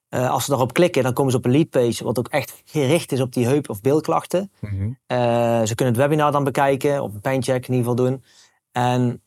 Eh, 0.09 0.29
als 0.29 0.43
ze 0.43 0.49
daarop 0.49 0.73
klikken, 0.73 1.03
dan 1.03 1.13
komen 1.13 1.31
ze 1.31 1.37
op 1.37 1.45
een 1.45 1.51
leadpage, 1.51 2.03
wat 2.03 2.19
ook 2.19 2.27
echt 2.27 2.61
gericht 2.65 3.11
is 3.11 3.21
op 3.21 3.33
die 3.33 3.45
heup- 3.45 3.69
of 3.69 3.81
bilklachten. 3.81 4.51
Mhm. 4.59 4.91
Eh, 5.05 5.17
ze 5.63 5.75
kunnen 5.75 5.93
het 5.93 6.03
webinar 6.03 6.31
dan 6.31 6.43
bekijken, 6.43 7.03
of 7.03 7.13
een 7.13 7.21
pijncheck 7.21 7.67
in 7.67 7.73
ieder 7.73 7.89
geval 7.91 8.05
doen. 8.05 8.23
En 8.71 9.21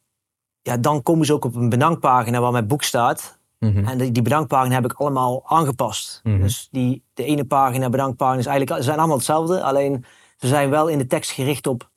ja, 0.63 0.77
dan 0.77 1.03
komen 1.03 1.27
ze 1.27 1.33
ook 1.33 1.45
op 1.45 1.55
een 1.55 1.69
bedankpagina 1.69 2.41
waar 2.41 2.53
mijn 2.53 2.67
boek 2.67 2.83
staat. 2.83 3.39
Mhm. 3.59 3.85
En 3.85 3.99
die, 3.99 4.13
die 4.13 4.23
bedankpagina 4.23 4.75
heb 4.75 4.85
ik 4.85 4.93
allemaal 4.93 5.43
aangepast. 5.47 6.21
Mhm. 6.23 6.41
Dus 6.41 6.69
die, 6.71 7.05
de 7.15 7.25
ene 7.25 7.45
pagina, 7.45 7.89
bedankpagina, 7.89 8.39
is 8.39 8.47
eigenlijk, 8.47 8.79
ze 8.79 8.85
zijn 8.85 8.99
allemaal 8.99 9.17
hetzelfde. 9.17 9.63
Alleen 9.63 10.05
ze 10.37 10.47
zijn 10.47 10.71
wel 10.71 10.89
in 10.89 10.99
de 10.99 11.07
tekst 11.07 11.31
gericht 11.31 11.67
op 11.67 11.91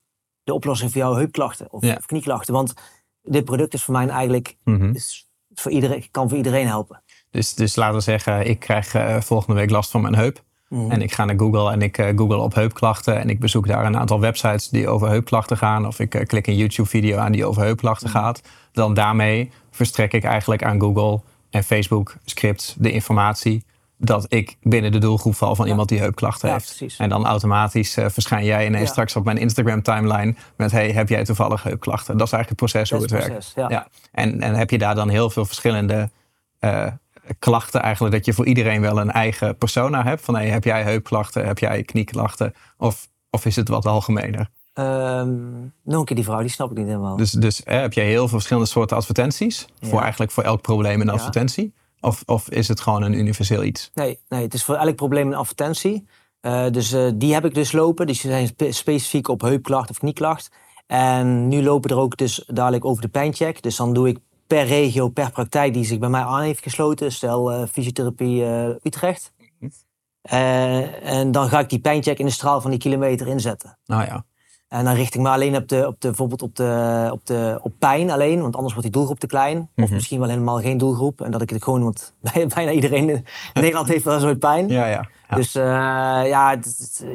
de 0.44 0.54
oplossing 0.54 0.92
voor 0.92 1.02
jouw 1.02 1.14
heupklachten 1.16 1.68
of, 1.72 1.84
Ja. 1.84 1.96
of 1.96 2.06
knieklachten. 2.06 2.54
Want 2.54 2.74
dit 3.22 3.46
product 3.46 3.74
is 3.74 3.84
voor 3.84 3.94
mij 3.94 4.08
eigenlijk 4.08 4.58
is 4.94 5.28
voor 5.54 5.72
iedereen, 5.72 6.12
kan 6.12 6.30
voor 6.30 6.38
iedereen 6.38 6.68
helpen. 6.68 7.03
Dus, 7.34 7.54
dus 7.54 7.76
laten 7.76 7.96
we 7.96 8.02
zeggen, 8.02 8.48
ik 8.50 8.60
krijg 8.60 8.94
eh, 8.94 9.22
volgende 9.22 9.60
week 9.60 9.70
last 9.70 9.92
van 9.92 10.02
mijn 10.02 10.16
heup. 10.16 10.42
En 10.90 11.02
ik 11.02 11.14
ga 11.14 11.26
naar 11.26 11.38
Google 11.40 11.72
en 11.72 11.82
ik 11.82 11.98
eh, 11.98 12.18
google 12.18 12.38
op 12.38 12.54
heupklachten. 12.54 13.20
En 13.20 13.30
ik 13.30 13.40
bezoek 13.40 13.68
daar 13.68 13.86
een 13.86 13.98
aantal 13.98 14.20
websites 14.20 14.70
die 14.70 14.88
over 14.88 15.08
heupklachten 15.10 15.58
gaan. 15.58 15.88
Of 15.88 16.00
ik 16.00 16.16
eh, 16.16 16.26
klik 16.26 16.48
een 16.48 16.56
YouTube-video 16.56 17.18
aan 17.18 17.32
die 17.32 17.46
over 17.46 17.62
heupklachten 17.62 18.10
gaat. 18.10 18.42
Dan 18.72 18.94
daarmee 18.94 19.52
verstrek 19.72 20.14
ik 20.14 20.24
eigenlijk 20.24 20.64
aan 20.64 20.80
Google 20.80 21.22
en 21.50 21.64
Facebook 21.64 22.16
scripts 22.26 22.76
de 22.78 22.92
informatie 22.92 23.64
dat 23.98 24.26
ik 24.28 24.58
binnen 24.62 24.92
de 24.92 24.98
doelgroep 24.98 25.36
val 25.36 25.56
van 25.56 25.66
Ja. 25.66 25.72
iemand 25.72 25.90
die 25.90 26.00
heupklachten 26.00 26.48
Ja, 26.48 26.54
heeft. 26.54 26.66
precies. 26.78 26.98
En 27.00 27.10
dan 27.10 27.26
automatisch 27.26 27.94
verschijn 27.94 28.46
jij 28.46 28.66
ineens 28.66 28.86
Ja. 28.86 28.92
straks 28.92 29.16
op 29.16 29.26
mijn 29.26 29.38
Instagram 29.38 29.82
timeline 29.82 30.36
met 30.58 30.72
hey, 30.72 30.92
heb 30.92 31.10
jij 31.10 31.24
toevallig 31.24 31.64
heupklachten? 31.64 32.18
Dat 32.18 32.28
is 32.28 32.34
eigenlijk 32.34 32.62
het 32.62 32.72
proces 32.72 32.90
Dat 32.90 33.00
hoe 33.10 33.18
het 33.18 33.28
werkt. 33.28 33.52
ja. 33.56 33.88
En, 34.12 34.42
en 34.42 34.54
heb 34.56 34.70
je 34.70 34.78
daar 34.78 34.96
dan 34.96 35.10
heel 35.10 35.30
veel 35.30 35.46
verschillende 35.46 36.10
klachten 37.40 37.82
eigenlijk, 37.82 38.16
dat 38.16 38.26
je 38.26 38.34
voor 38.34 38.46
iedereen 38.46 38.82
wel 38.82 39.00
een 39.00 39.12
eigen 39.12 39.58
persona 39.58 40.04
hebt? 40.04 40.22
Van 40.22 40.36
hey, 40.36 40.50
heb 40.50 40.64
jij 40.64 40.84
heupklachten, 40.84 41.46
heb 41.46 41.60
jij 41.60 41.84
knieklachten? 41.84 42.54
Of, 42.78 43.08
of 43.30 43.46
is 43.46 43.56
het 43.56 43.68
wat 43.68 43.86
algemener? 43.86 44.50
Ehm, 44.74 45.32
nog 45.84 46.00
een 46.00 46.06
keer 46.06 46.16
die 46.16 46.26
vrouw, 46.26 46.40
die 46.40 46.50
snap 46.50 46.72
ik 46.72 46.78
niet 46.78 46.88
helemaal. 46.88 47.16
Dus, 47.16 47.32
dus 47.32 47.62
heb 47.64 47.94
je 47.94 48.02
heel 48.02 48.20
veel 48.20 48.28
verschillende 48.28 48.70
soorten 48.70 48.98
advertenties 48.98 49.66
Ja. 49.80 49.88
voor 49.88 50.02
eigenlijk 50.02 50.32
voor 50.32 50.44
elk 50.44 50.62
probleem 50.62 51.02
een 51.02 51.08
Ja. 51.08 51.14
advertentie? 51.14 51.74
Of, 52.00 52.24
of 52.26 52.50
is 52.50 52.68
het 52.68 52.80
gewoon 52.82 53.02
een 53.04 53.14
universeel 53.14 53.64
iets? 53.64 53.92
Nee, 53.94 54.20
nee, 54.30 54.42
het 54.44 54.54
is 54.54 54.64
voor 54.64 54.76
elk 54.76 54.96
probleem 54.96 55.28
een 55.28 55.36
advertentie. 55.38 56.08
Eh, 56.40 56.70
dus 56.70 56.92
eh, 56.92 57.10
die 57.16 57.34
heb 57.34 57.46
ik 57.46 57.54
dus 57.54 57.72
lopen. 57.72 58.06
Die 58.08 58.16
zijn 58.16 58.48
spe- 58.48 58.72
specifiek 58.72 59.28
op 59.28 59.42
heupklacht 59.42 59.90
of 59.90 59.98
knieklacht. 59.98 60.52
En 60.88 61.48
nu 61.48 61.64
lopen 61.64 61.90
er 61.90 61.98
ook 61.98 62.18
dus 62.18 62.44
dadelijk 62.48 62.86
over 62.86 63.02
de 63.02 63.08
pijncheck. 63.08 63.62
Dus 63.62 63.76
dan 63.76 63.94
doe 63.94 64.08
ik 64.08 64.18
per 64.54 64.66
regio, 64.66 65.10
per 65.10 65.32
praktijk 65.32 65.74
die 65.74 65.86
zich 65.86 66.00
bij 66.00 66.10
mij 66.10 66.22
aan 66.22 66.42
heeft 66.42 66.64
gesloten. 66.64 67.12
Stel 67.12 67.52
eh, 67.52 67.64
fysiotherapie 67.72 68.46
eh, 68.46 68.68
Utrecht. 68.84 69.34
Eh, 70.22 71.10
en 71.14 71.32
dan 71.32 71.50
ga 71.50 71.60
ik 71.60 71.70
die 71.70 71.80
pijncheck 71.80 72.20
in 72.20 72.26
de 72.26 72.32
straal 72.32 72.62
van 72.62 72.72
die 72.72 72.80
kilometer 72.80 73.28
inzetten. 73.28 73.78
Nou 73.86 74.04
ja. 74.06 74.26
En 74.68 74.86
dan 74.86 74.94
richt 74.94 75.16
ik 75.16 75.22
me 75.22 75.30
alleen 75.30 75.56
op 75.56 75.68
de, 75.68 75.88
op 75.88 75.96
de, 76.02 76.08
bijvoorbeeld 76.08 76.42
op, 76.42 76.56
de, 76.56 77.10
op, 77.12 77.26
de, 77.26 77.60
op 77.62 77.74
pijn 77.80 78.12
alleen, 78.12 78.42
want 78.42 78.54
anders 78.56 78.74
wordt 78.74 78.88
die 78.88 78.98
doelgroep 78.98 79.20
te 79.20 79.28
klein. 79.28 79.58
Of 79.60 79.68
Mhm. 79.86 79.94
misschien 79.94 80.20
wel 80.20 80.30
helemaal 80.30 80.60
geen 80.60 80.78
doelgroep. 80.78 81.22
En 81.22 81.32
dat 81.32 81.42
ik 81.42 81.50
het 81.50 81.64
gewoon, 81.64 81.84
want 81.84 82.14
bij- 82.22 82.48
bijna 82.56 82.72
iedereen 82.72 83.10
in 83.10 83.26
Nederland 83.54 83.88
heeft 83.88 84.04
wel 84.04 84.20
zo'n 84.20 84.38
pijn. 84.38 84.68
Ja, 84.68 84.86
ja. 84.88 85.08
Ja. 85.34 85.40
Dus 85.40 85.56
eh, 85.56 85.64
ja, 86.30 86.50
het- 86.50 86.66
het- 86.66 87.06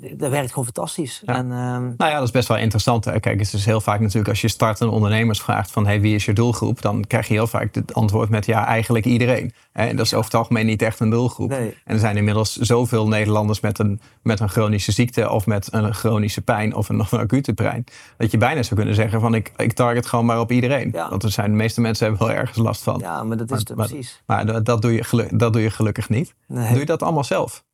het- 0.00 0.18
dat 0.18 0.30
werkt 0.30 0.48
gewoon 0.48 0.64
fantastisch. 0.64 1.22
Ja. 1.26 1.34
En, 1.34 1.52
ehm, 1.52 1.82
Nou 1.96 2.10
ja, 2.10 2.14
dat 2.14 2.22
is 2.22 2.30
best 2.30 2.48
wel 2.48 2.56
interessant. 2.56 3.04
Hè? 3.04 3.20
Kijk, 3.20 3.38
het 3.40 3.52
is 3.52 3.64
heel 3.64 3.80
vaak 3.80 4.00
natuurlijk 4.00 4.28
als 4.28 4.40
je 4.40 4.48
startende 4.48 4.92
ondernemers 4.92 5.40
vraagt 5.40 5.70
van 5.70 5.86
hey, 5.86 6.00
wie 6.00 6.14
is 6.14 6.24
je 6.24 6.32
doelgroep? 6.32 6.82
Dan 6.82 7.04
krijg 7.06 7.28
je 7.28 7.34
heel 7.34 7.46
vaak 7.46 7.74
het 7.74 7.94
antwoord 7.94 8.28
met 8.28 8.46
ja, 8.46 8.66
eigenlijk 8.66 9.04
iedereen. 9.04 9.52
En 9.72 9.96
dat 9.96 10.06
is 10.06 10.12
over 10.14 10.24
het 10.24 10.34
algemeen 10.34 10.66
niet 10.66 10.82
echt 10.82 11.00
een 11.00 11.10
doelgroep. 11.10 11.48
Nee. 11.48 11.74
En 11.84 11.94
er 11.94 11.98
zijn 12.00 12.16
inmiddels 12.16 12.56
zoveel 12.56 13.08
Nederlanders 13.08 13.60
met 13.60 13.78
een, 13.78 14.00
met 14.22 14.40
een 14.40 14.48
chronische 14.48 14.92
ziekte 14.92 15.30
of 15.30 15.46
met 15.46 15.68
een 15.72 15.94
chronische 15.94 16.40
pijn 16.42 16.74
of 16.74 16.88
een, 16.88 17.00
of 17.00 17.12
een 17.12 17.18
acute 17.20 17.52
pijn. 17.52 17.84
Dat 18.16 18.30
je 18.30 18.38
bijna 18.38 18.62
zou 18.62 18.74
kunnen 18.74 18.94
zeggen 18.94 19.20
van 19.20 19.34
ik, 19.34 19.52
ik 19.56 19.72
target 19.72 20.06
gewoon 20.06 20.24
maar 20.24 20.40
op 20.40 20.52
iedereen. 20.52 20.90
Want 21.10 21.22
er 21.22 21.30
zijn, 21.30 21.50
de 21.50 21.56
meeste 21.56 21.80
mensen 21.80 22.06
hebben 22.06 22.26
wel 22.26 22.36
ergens 22.36 22.58
last 22.58 22.82
van. 22.82 22.98
ja, 22.98 23.22
maar 23.22 23.36
dat 23.36 23.46
is 23.46 23.50
Maar- 23.50 23.58
het 23.58 23.76
maar- 23.76 23.88
precies. 23.88 24.22
Maar 24.26 24.46
dat, 24.46 24.64
dat, 24.64 24.82
doe 24.82 24.92
je 24.92 25.28
dat 25.32 25.52
doe 25.52 25.62
je 25.62 25.70
gelukkig 25.70 26.08
niet. 26.08 26.34
Nee. 26.46 26.68
Doe 26.68 26.78
je 26.78 26.86
dat 26.86 27.02
allemaal 27.02 27.24
zelf? 27.24 27.64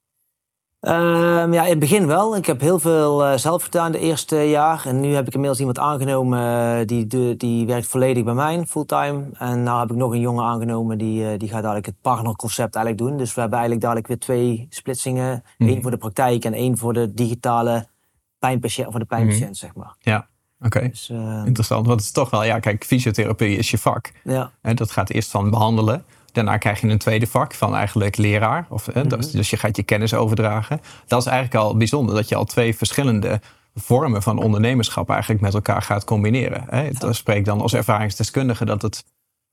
Ehm, 0.83 1.53
ja, 1.53 1.63
in 1.63 1.71
het 1.71 1.79
begin 1.79 2.07
wel. 2.07 2.37
Ik 2.37 2.47
heb 2.47 2.61
heel 2.61 2.79
veel 2.79 3.25
eh, 3.25 3.39
zelf 3.39 3.63
gedaan 3.63 3.93
de 3.93 3.99
eerste 3.99 4.37
jaar. 4.37 4.87
En 4.87 5.01
nu 5.01 5.15
heb 5.15 5.27
ik 5.27 5.33
inmiddels 5.33 5.59
iemand 5.59 5.79
aangenomen 5.79 6.39
eh, 6.79 6.87
die, 6.87 7.07
de, 7.07 7.35
die 7.37 7.67
werkt 7.67 7.87
volledig 7.87 8.25
bij 8.25 8.35
mij, 8.35 8.67
fulltime. 8.67 9.25
En 9.33 9.63
nou 9.63 9.81
heb 9.81 9.91
ik 9.91 9.97
nog 9.97 10.13
een 10.13 10.21
jongen 10.21 10.45
aangenomen 10.45 10.99
die, 10.99 11.29
eh, 11.29 11.39
die 11.39 11.49
gaat 11.49 11.63
dadelijk 11.63 11.87
het 11.87 12.01
partnerconcept 12.01 12.75
eigenlijk 12.75 13.09
doen. 13.09 13.19
Dus 13.19 13.35
we 13.35 13.41
hebben 13.41 13.59
eigenlijk 13.59 13.87
dadelijk 13.87 14.09
weer 14.09 14.19
twee 14.19 14.67
splitsingen. 14.71 15.45
Mhm. 15.59 15.71
Eén 15.71 15.83
voor 15.83 15.91
de 15.91 15.97
praktijk 15.97 16.45
en 16.45 16.53
één 16.53 16.79
voor 16.79 16.93
de 16.93 17.15
digitale 17.15 17.87
pijnpatiënt, 18.39 18.91
voor 18.91 19.01
de 19.01 19.07
pijnpatiënt, 19.07 19.57
zeg 19.57 19.75
maar. 19.75 19.95
Ja, 19.99 20.29
oké. 20.61 20.89
Dus 20.89 21.11
eh, 21.11 21.43
Interessant. 21.45 21.87
Want 21.87 21.99
het 21.99 22.09
is 22.09 22.15
toch 22.15 22.31
wel, 22.31 22.45
ja, 22.45 22.59
kijk, 22.59 22.85
fysiotherapie 22.85 23.57
is 23.57 23.71
je 23.71 23.79
vak. 23.79 24.13
ja, 24.25 24.51
Hè, 24.63 24.75
dat 24.75 24.91
gaat 24.91 25.11
eerst 25.11 25.31
van 25.31 25.51
behandelen. 25.51 26.05
Daarna 26.33 26.57
krijg 26.57 26.81
je 26.81 26.89
een 26.89 26.99
tweede 26.99 27.27
vak 27.27 27.55
van 27.55 27.75
eigenlijk 27.75 28.17
leraar. 28.17 28.67
Of, 28.69 28.87
hè, 28.93 29.05
Mhm. 29.05 29.21
dus 29.33 29.51
je 29.51 29.57
gaat 29.57 29.77
je 29.77 29.83
kennis 29.83 30.15
overdragen. 30.15 30.81
Dat 31.07 31.21
is 31.21 31.27
eigenlijk 31.27 31.65
al 31.65 31.77
bijzonder 31.77 32.15
dat 32.15 32.29
je 32.29 32.35
al 32.35 32.45
twee 32.45 32.77
verschillende 32.77 33.41
vormen 33.75 34.23
van 34.23 34.39
ondernemerschap 34.39 35.11
eigenlijk 35.11 35.41
met 35.41 35.55
elkaar 35.55 35.83
gaat 35.83 36.05
combineren. 36.05 36.65
Hè. 36.69 36.91
Dat 36.91 37.17
spreekt 37.17 37.47
dan 37.47 37.61
als 37.61 37.75
ervaringsdeskundige 37.75 38.65
dat 38.65 38.83
het 38.83 39.05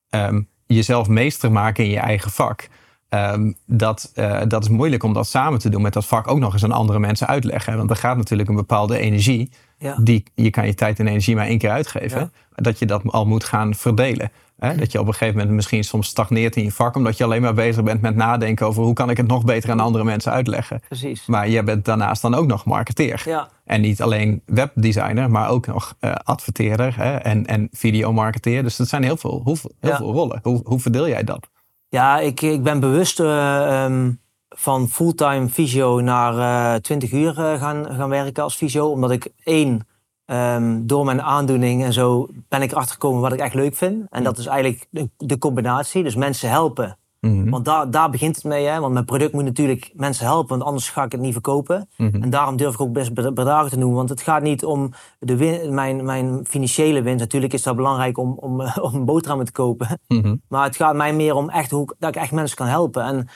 ehm, 0.10 0.42
jezelf 0.66 1.08
meester 1.08 1.52
maken 1.52 1.84
in 1.84 1.90
je 1.90 2.00
eigen 2.00 2.32
vak. 2.32 2.68
Ehm, 3.10 3.52
dat, 3.66 4.12
uh, 4.16 4.42
dat 4.48 4.64
is 4.64 4.70
moeilijk 4.70 5.04
om 5.04 5.14
dat 5.14 5.28
samen 5.28 5.60
te 5.60 5.70
doen 5.70 5.82
met 5.82 5.94
dat 5.94 6.06
vak 6.06 6.28
ook 6.28 6.40
nog 6.40 6.54
eens 6.54 6.64
aan 6.64 6.72
andere 6.72 7.00
mensen 7.00 7.28
uitleggen. 7.28 7.78
Want 7.78 7.90
er 7.90 7.96
gaat 7.96 8.18
natuurlijk 8.18 8.50
een 8.50 8.56
bepaalde 8.56 8.98
energie. 8.98 9.52
Ja. 9.78 9.96
Die, 10.02 10.24
je 10.36 10.50
kan 10.50 10.66
je 10.66 10.74
tijd 10.74 11.00
en 11.00 11.08
energie 11.08 11.36
maar 11.36 11.46
één 11.48 11.58
keer 11.58 11.70
uitgeven. 11.70 12.32
Dat 12.56 12.80
je 12.80 12.86
dat 12.86 13.02
al 13.06 13.26
moet 13.26 13.44
gaan 13.44 13.76
verdelen. 13.76 14.32
Hè? 14.60 14.76
Dat 14.76 14.92
je 14.92 15.00
op 15.00 15.08
een 15.08 15.14
gegeven 15.14 15.38
moment 15.38 15.56
misschien 15.56 15.84
soms 15.84 16.08
stagneert 16.08 16.56
in 16.56 16.64
je 16.64 16.72
vak. 16.72 16.96
Omdat 16.96 17.18
je 17.18 17.24
alleen 17.24 17.42
maar 17.42 17.54
bezig 17.54 17.84
bent 17.84 18.02
met 18.02 18.16
nadenken 18.16 18.68
over 18.68 18.84
hoe 18.84 18.94
kan 18.94 19.10
ik 19.10 19.18
het 19.18 19.28
nog 19.28 19.44
beter 19.44 19.72
aan 19.72 19.80
andere 19.80 20.04
mensen 20.04 20.32
uitleggen. 20.32 20.82
Precies. 20.88 21.26
Maar 21.26 21.50
je 21.50 21.64
bent 21.64 21.86
daarnaast 21.86 22.22
dan 22.22 22.36
ook 22.36 22.48
nog 22.48 22.66
marketeer. 22.66 23.22
Ja. 23.26 23.50
En 23.66 23.82
niet 23.82 24.02
alleen 24.02 24.42
webdesigner, 24.46 25.32
maar 25.32 25.50
ook 25.50 25.68
nog 25.68 25.96
uh, 26.00 26.16
adverteerder 26.24 26.96
hè? 26.98 27.16
en, 27.16 27.46
en 27.46 27.68
videomarketeer. 27.72 28.64
Dus 28.64 28.76
dat 28.76 28.88
zijn 28.88 29.04
heel 29.04 29.18
veel, 29.18 29.42
heel, 29.46 29.58
heel 29.80 29.96
veel 29.96 30.12
rollen. 30.12 30.40
Hoe, 30.44 30.62
hoe 30.64 30.80
verdeel 30.80 31.08
jij 31.08 31.24
dat? 31.24 31.50
Ja, 31.90 32.20
ik, 32.20 32.42
ik 32.42 32.64
ben 32.64 32.80
bewust 32.80 33.20
uh, 33.20 33.84
um, 33.84 34.20
van 34.50 34.88
fulltime 34.88 35.50
fysio 35.50 36.00
naar 36.00 36.34
uh, 36.34 36.76
eh, 36.76 36.82
20 36.82 37.12
uur 37.12 37.34
gaan, 37.34 37.86
gaan 37.86 38.10
werken 38.10 38.44
als 38.44 38.56
fysio. 38.56 38.88
Omdat 38.88 39.12
ik 39.12 39.28
één, 39.44 39.88
um, 40.32 40.88
door 40.88 41.06
mijn 41.06 41.22
aandoening 41.22 41.84
en 41.84 41.94
zo, 41.94 42.28
ben 42.48 42.62
ik 42.62 42.74
achtergekomen 42.74 43.22
wat 43.22 43.34
ik 43.34 43.40
echt 43.40 43.54
leuk 43.54 43.76
vind. 43.76 44.06
En 44.10 44.24
dat 44.24 44.38
is 44.38 44.46
eigenlijk 44.46 44.88
de, 44.90 45.10
de 45.18 45.38
combinatie. 45.38 46.04
Dus 46.04 46.16
mensen 46.16 46.50
helpen 46.50 46.98
Mhm. 47.20 47.50
Want 47.50 47.66
daar, 47.66 47.92
daar 47.92 48.10
begint 48.10 48.36
het 48.36 48.46
mee. 48.46 48.66
Hè? 48.66 48.80
Want 48.80 48.94
mijn 48.94 49.06
product 49.06 49.34
moet 49.34 49.44
natuurlijk 49.44 49.92
mensen 49.96 50.26
helpen, 50.26 50.50
want 50.50 50.64
anders 50.64 50.90
ga 50.90 51.04
ik 51.04 51.12
het 51.12 51.22
niet 51.22 51.34
verkopen. 51.34 51.90
Mhm. 51.98 52.24
En 52.24 52.30
daarom 52.30 52.58
durf 52.58 52.74
ik 52.74 52.82
ook 52.82 52.94
best 52.94 53.14
bedragen 53.14 53.70
te 53.70 53.78
noemen. 53.78 53.98
Want 53.98 54.10
het 54.10 54.22
gaat 54.22 54.42
niet 54.42 54.66
om 54.66 54.94
de 55.20 55.36
win, 55.36 55.74
mijn, 55.74 56.06
mijn 56.06 56.46
financiële 56.46 57.02
winst. 57.02 57.20
Natuurlijk 57.20 57.54
is 57.54 57.64
dat 57.64 57.76
belangrijk 57.76 58.18
om, 58.18 58.38
om, 58.40 58.62
om 58.88 58.94
een 58.94 59.06
boterham 59.06 59.44
te 59.44 59.52
kopen. 59.52 60.00
Mhm. 60.08 60.36
Maar 60.48 60.64
het 60.64 60.76
gaat 60.76 60.96
mij 60.96 61.14
meer 61.14 61.36
om 61.36 61.50
echt 61.50 61.72
hoe, 61.72 61.96
dat 62.00 62.16
ik 62.16 62.22
echt 62.22 62.32
mensen 62.32 62.58
kan 62.58 62.68
helpen. 62.68 63.04
En 63.04 63.28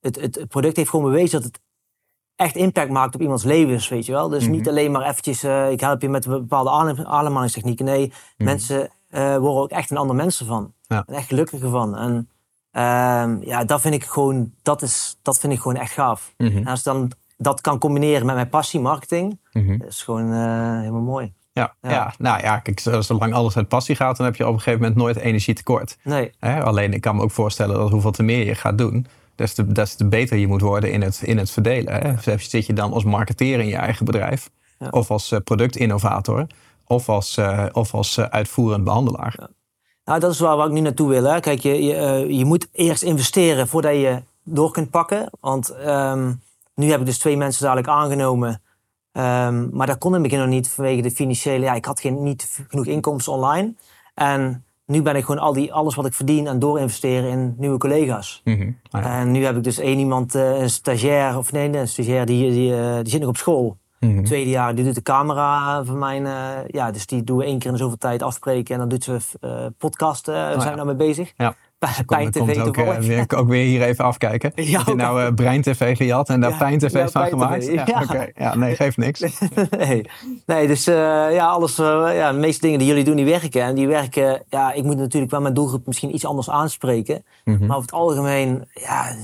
het, 0.00 0.20
het, 0.20 0.44
product 0.48 0.76
heeft 0.76 0.90
gewoon 0.90 1.10
bewezen 1.10 1.40
dat 1.40 1.52
het 1.52 1.60
echt 2.40 2.56
impact 2.56 2.90
maakt 2.90 3.14
op 3.14 3.20
iemands 3.20 3.44
levens, 3.44 3.88
weet 3.88 4.06
je 4.06 4.12
wel. 4.12 4.28
Dus 4.28 4.46
niet 4.46 4.68
alleen 4.68 4.90
maar 4.90 5.08
eventjes, 5.08 5.44
uh, 5.44 5.70
ik 5.70 5.80
help 5.80 6.02
je 6.02 6.08
met 6.08 6.26
bepaalde 6.26 6.70
ademhalingstechnieken. 7.04 7.84
Nee, 7.84 8.12
mensen 8.36 8.90
uh, 9.10 9.36
worden 9.36 9.62
ook 9.62 9.70
echt 9.70 9.90
een 9.90 9.96
ander 9.96 10.16
mensen 10.16 10.46
van. 10.46 10.72
En 10.86 11.04
echt 11.06 11.26
gelukkiger 11.26 11.70
van. 11.70 11.96
En 11.96 12.28
Ehm, 12.70 13.36
ja, 13.40 13.64
dat 13.64 13.80
vind 13.80 13.94
ik 13.94 14.04
gewoon, 14.04 14.52
dat 14.62 14.82
is, 14.82 15.18
dat 15.22 15.38
vind 15.40 15.52
ik 15.52 15.60
gewoon 15.60 15.76
echt 15.76 15.92
gaaf. 15.92 16.34
Mhm. 16.36 16.56
En 16.56 16.66
als 16.66 16.78
ik 16.78 16.84
dan 16.84 17.12
dat 17.36 17.60
kan 17.60 17.78
combineren 17.78 18.26
met 18.26 18.34
mijn 18.34 18.48
passie, 18.48 18.80
marketing, 18.80 19.38
mm 19.52 19.82
is 19.88 20.02
gewoon 20.02 20.32
uh, 20.32 20.78
helemaal 20.78 21.00
mooi. 21.00 21.32
Ja, 21.52 21.74
ja. 21.80 22.14
nou 22.18 22.42
ja, 22.42 22.58
kijk, 22.58 22.80
zolang 22.80 23.34
alles 23.34 23.56
uit 23.56 23.68
passie 23.68 23.96
gaat, 23.96 24.16
dan 24.16 24.26
heb 24.26 24.36
je 24.36 24.46
op 24.46 24.52
een 24.52 24.60
gegeven 24.60 24.80
moment 24.80 24.98
nooit 24.98 25.16
energietekort. 25.16 25.98
Nee. 26.02 26.32
Alleen 26.40 26.92
ik 26.92 27.00
kan 27.00 27.16
me 27.16 27.22
ook 27.22 27.30
voorstellen 27.30 27.76
dat 27.76 27.90
hoeveel 27.90 28.10
te 28.10 28.22
meer 28.22 28.46
je 28.46 28.54
gaat 28.54 28.78
doen, 28.78 29.06
des 29.40 29.54
te, 29.54 29.72
des 29.72 29.94
te 29.94 30.08
beter 30.08 30.36
je 30.36 30.46
moet 30.46 30.60
worden 30.60 30.92
in 30.92 31.02
het, 31.02 31.20
in 31.22 31.38
het 31.38 31.50
verdelen. 31.50 31.94
Hè? 31.94 32.38
Zit 32.38 32.66
je 32.66 32.72
dan 32.72 32.92
als 32.92 33.04
marketeer 33.04 33.60
in 33.60 33.66
je 33.66 33.76
eigen 33.76 34.04
bedrijf, 34.04 34.50
of 34.90 35.10
als 35.10 35.32
uh, 35.32 35.38
productinnovator, 35.44 36.46
of 36.86 37.08
als, 37.08 37.36
uh, 37.36 37.66
of 37.72 37.94
als 37.94 38.20
uitvoerend 38.20 38.84
behandelaar. 38.84 39.48
Nou, 40.04 40.20
dat 40.20 40.32
is 40.32 40.38
waar, 40.38 40.56
waar 40.56 40.66
ik 40.66 40.72
nu 40.72 40.80
naartoe 40.80 41.08
wil. 41.08 41.24
Hè. 41.24 41.40
Kijk, 41.40 41.60
je, 41.60 41.84
je, 41.84 41.94
uh, 41.94 42.38
je, 42.38 42.44
moet 42.44 42.68
eerst 42.72 43.02
investeren 43.02 43.68
voordat 43.68 43.92
je 43.92 44.22
door 44.42 44.70
kunt 44.70 44.90
pakken. 44.90 45.30
Want 45.40 45.74
um, 45.86 46.42
nu 46.74 46.90
heb 46.90 47.00
ik 47.00 47.06
dus 47.06 47.18
twee 47.18 47.36
mensen 47.36 47.62
dadelijk 47.62 47.88
aangenomen. 47.88 48.62
Um, 49.12 49.70
maar 49.72 49.86
dat 49.86 49.98
kon 49.98 50.14
in 50.14 50.20
het 50.20 50.22
begin 50.22 50.38
nog 50.38 50.54
niet 50.54 50.68
vanwege 50.68 51.02
de 51.02 51.10
financiële... 51.10 51.64
Ja, 51.64 51.74
ik 51.74 51.84
had 51.84 52.00
geen, 52.00 52.22
niet 52.22 52.64
genoeg 52.68 52.86
inkomsten 52.86 53.32
online. 53.32 53.74
En 54.14 54.64
nu 54.90 55.02
ben 55.02 55.16
ik 55.16 55.24
gewoon 55.24 55.40
al 55.40 55.52
die, 55.52 55.72
alles 55.72 55.94
wat 55.94 56.06
ik 56.06 56.14
verdien 56.14 56.48
aan 56.48 56.58
doorinvesteren 56.58 57.30
in 57.30 57.54
nieuwe 57.58 57.78
collega's. 57.78 58.40
Mm 58.44 58.56
-hmm. 58.56 58.78
ah, 58.90 59.02
ja. 59.02 59.20
En 59.20 59.30
nu 59.30 59.44
heb 59.44 59.56
ik 59.56 59.64
dus 59.64 59.78
één 59.78 59.98
iemand, 59.98 60.34
uh, 60.34 60.60
een 60.60 60.70
stagiair, 60.70 61.38
of 61.38 61.52
nee, 61.52 61.76
een 61.76 61.88
stagiair, 61.88 62.26
die, 62.26 62.50
die, 62.50 62.72
uh, 62.72 62.94
die 62.94 63.08
zit 63.10 63.20
nog 63.20 63.28
op 63.28 63.36
school. 63.36 63.78
Mm 63.98 64.24
Tweede 64.24 64.50
jaar, 64.50 64.74
die 64.74 64.84
doet 64.84 64.94
de 64.94 65.02
camera 65.02 65.84
van 65.84 65.98
mijn... 65.98 66.24
Uh, 66.24 66.48
ja, 66.66 66.90
dus 66.90 67.06
die 67.06 67.24
doen 67.24 67.36
we 67.36 67.44
één 67.44 67.58
keer 67.58 67.66
in 67.66 67.72
de 67.72 67.82
zoveel 67.82 67.98
tijd 67.98 68.22
afspreken. 68.22 68.74
En 68.74 68.80
dan 68.80 68.88
doet 68.88 69.04
ze 69.04 69.18
podcasten. 69.78 70.34
Daar 70.34 70.54
oh, 70.54 70.60
zijn 70.60 70.70
we 70.70 70.82
nou 70.82 70.96
mee 70.96 71.06
bezig. 71.08 71.32
Ja. 71.36 71.54
Pijn 72.06 72.30
TV 72.30 72.58
ook, 72.66 72.76
uh, 72.76 72.96
weer, 72.96 73.24
ook 73.36 73.48
weer 73.48 73.64
hier 73.64 73.82
even 73.82 74.04
afkijken. 74.04 74.52
Ja, 74.70 74.78
Heb 74.78 74.86
je 74.86 74.94
nou 74.94 75.22
uh, 75.22 75.34
Brein 75.34 75.62
TV 75.62 75.96
gehad 75.96 76.28
en 76.28 76.40
daar 76.40 76.50
ja, 76.50 76.56
Pijn 76.56 76.78
TV 76.78 76.92
ja, 76.92 77.08
van 77.08 77.26
gemaakt? 77.26 77.66
Ja, 77.66 77.82
ja. 77.86 78.02
Okay. 78.02 78.32
ja, 78.36 78.56
nee, 78.56 78.76
geeft 78.76 78.96
niks. 78.96 79.20
nee. 79.78 80.10
nee, 80.46 80.66
dus 80.66 80.88
uh, 80.88 80.94
ja, 81.32 81.46
alles, 81.46 81.76
ja, 81.76 82.32
de 82.32 82.38
meeste 82.38 82.60
dingen 82.60 82.78
die 82.78 82.88
jullie 82.88 83.04
doen, 83.04 83.16
die 83.16 83.24
werken. 83.24 83.62
En 83.62 83.74
die 83.74 83.88
werken, 83.88 84.42
ja, 84.48 84.72
ik 84.72 84.84
moet 84.84 84.96
natuurlijk 84.96 85.32
wel 85.32 85.40
mijn 85.40 85.54
doelgroep 85.54 85.86
misschien 85.86 86.14
iets 86.14 86.24
anders 86.24 86.50
aanspreken. 86.50 87.24
Mm 87.44 87.56
-hmm. 87.56 87.66
Maar 87.66 87.76
over 87.76 87.90
het 87.90 88.00
algemeen, 88.00 88.68
ja, 88.72 89.16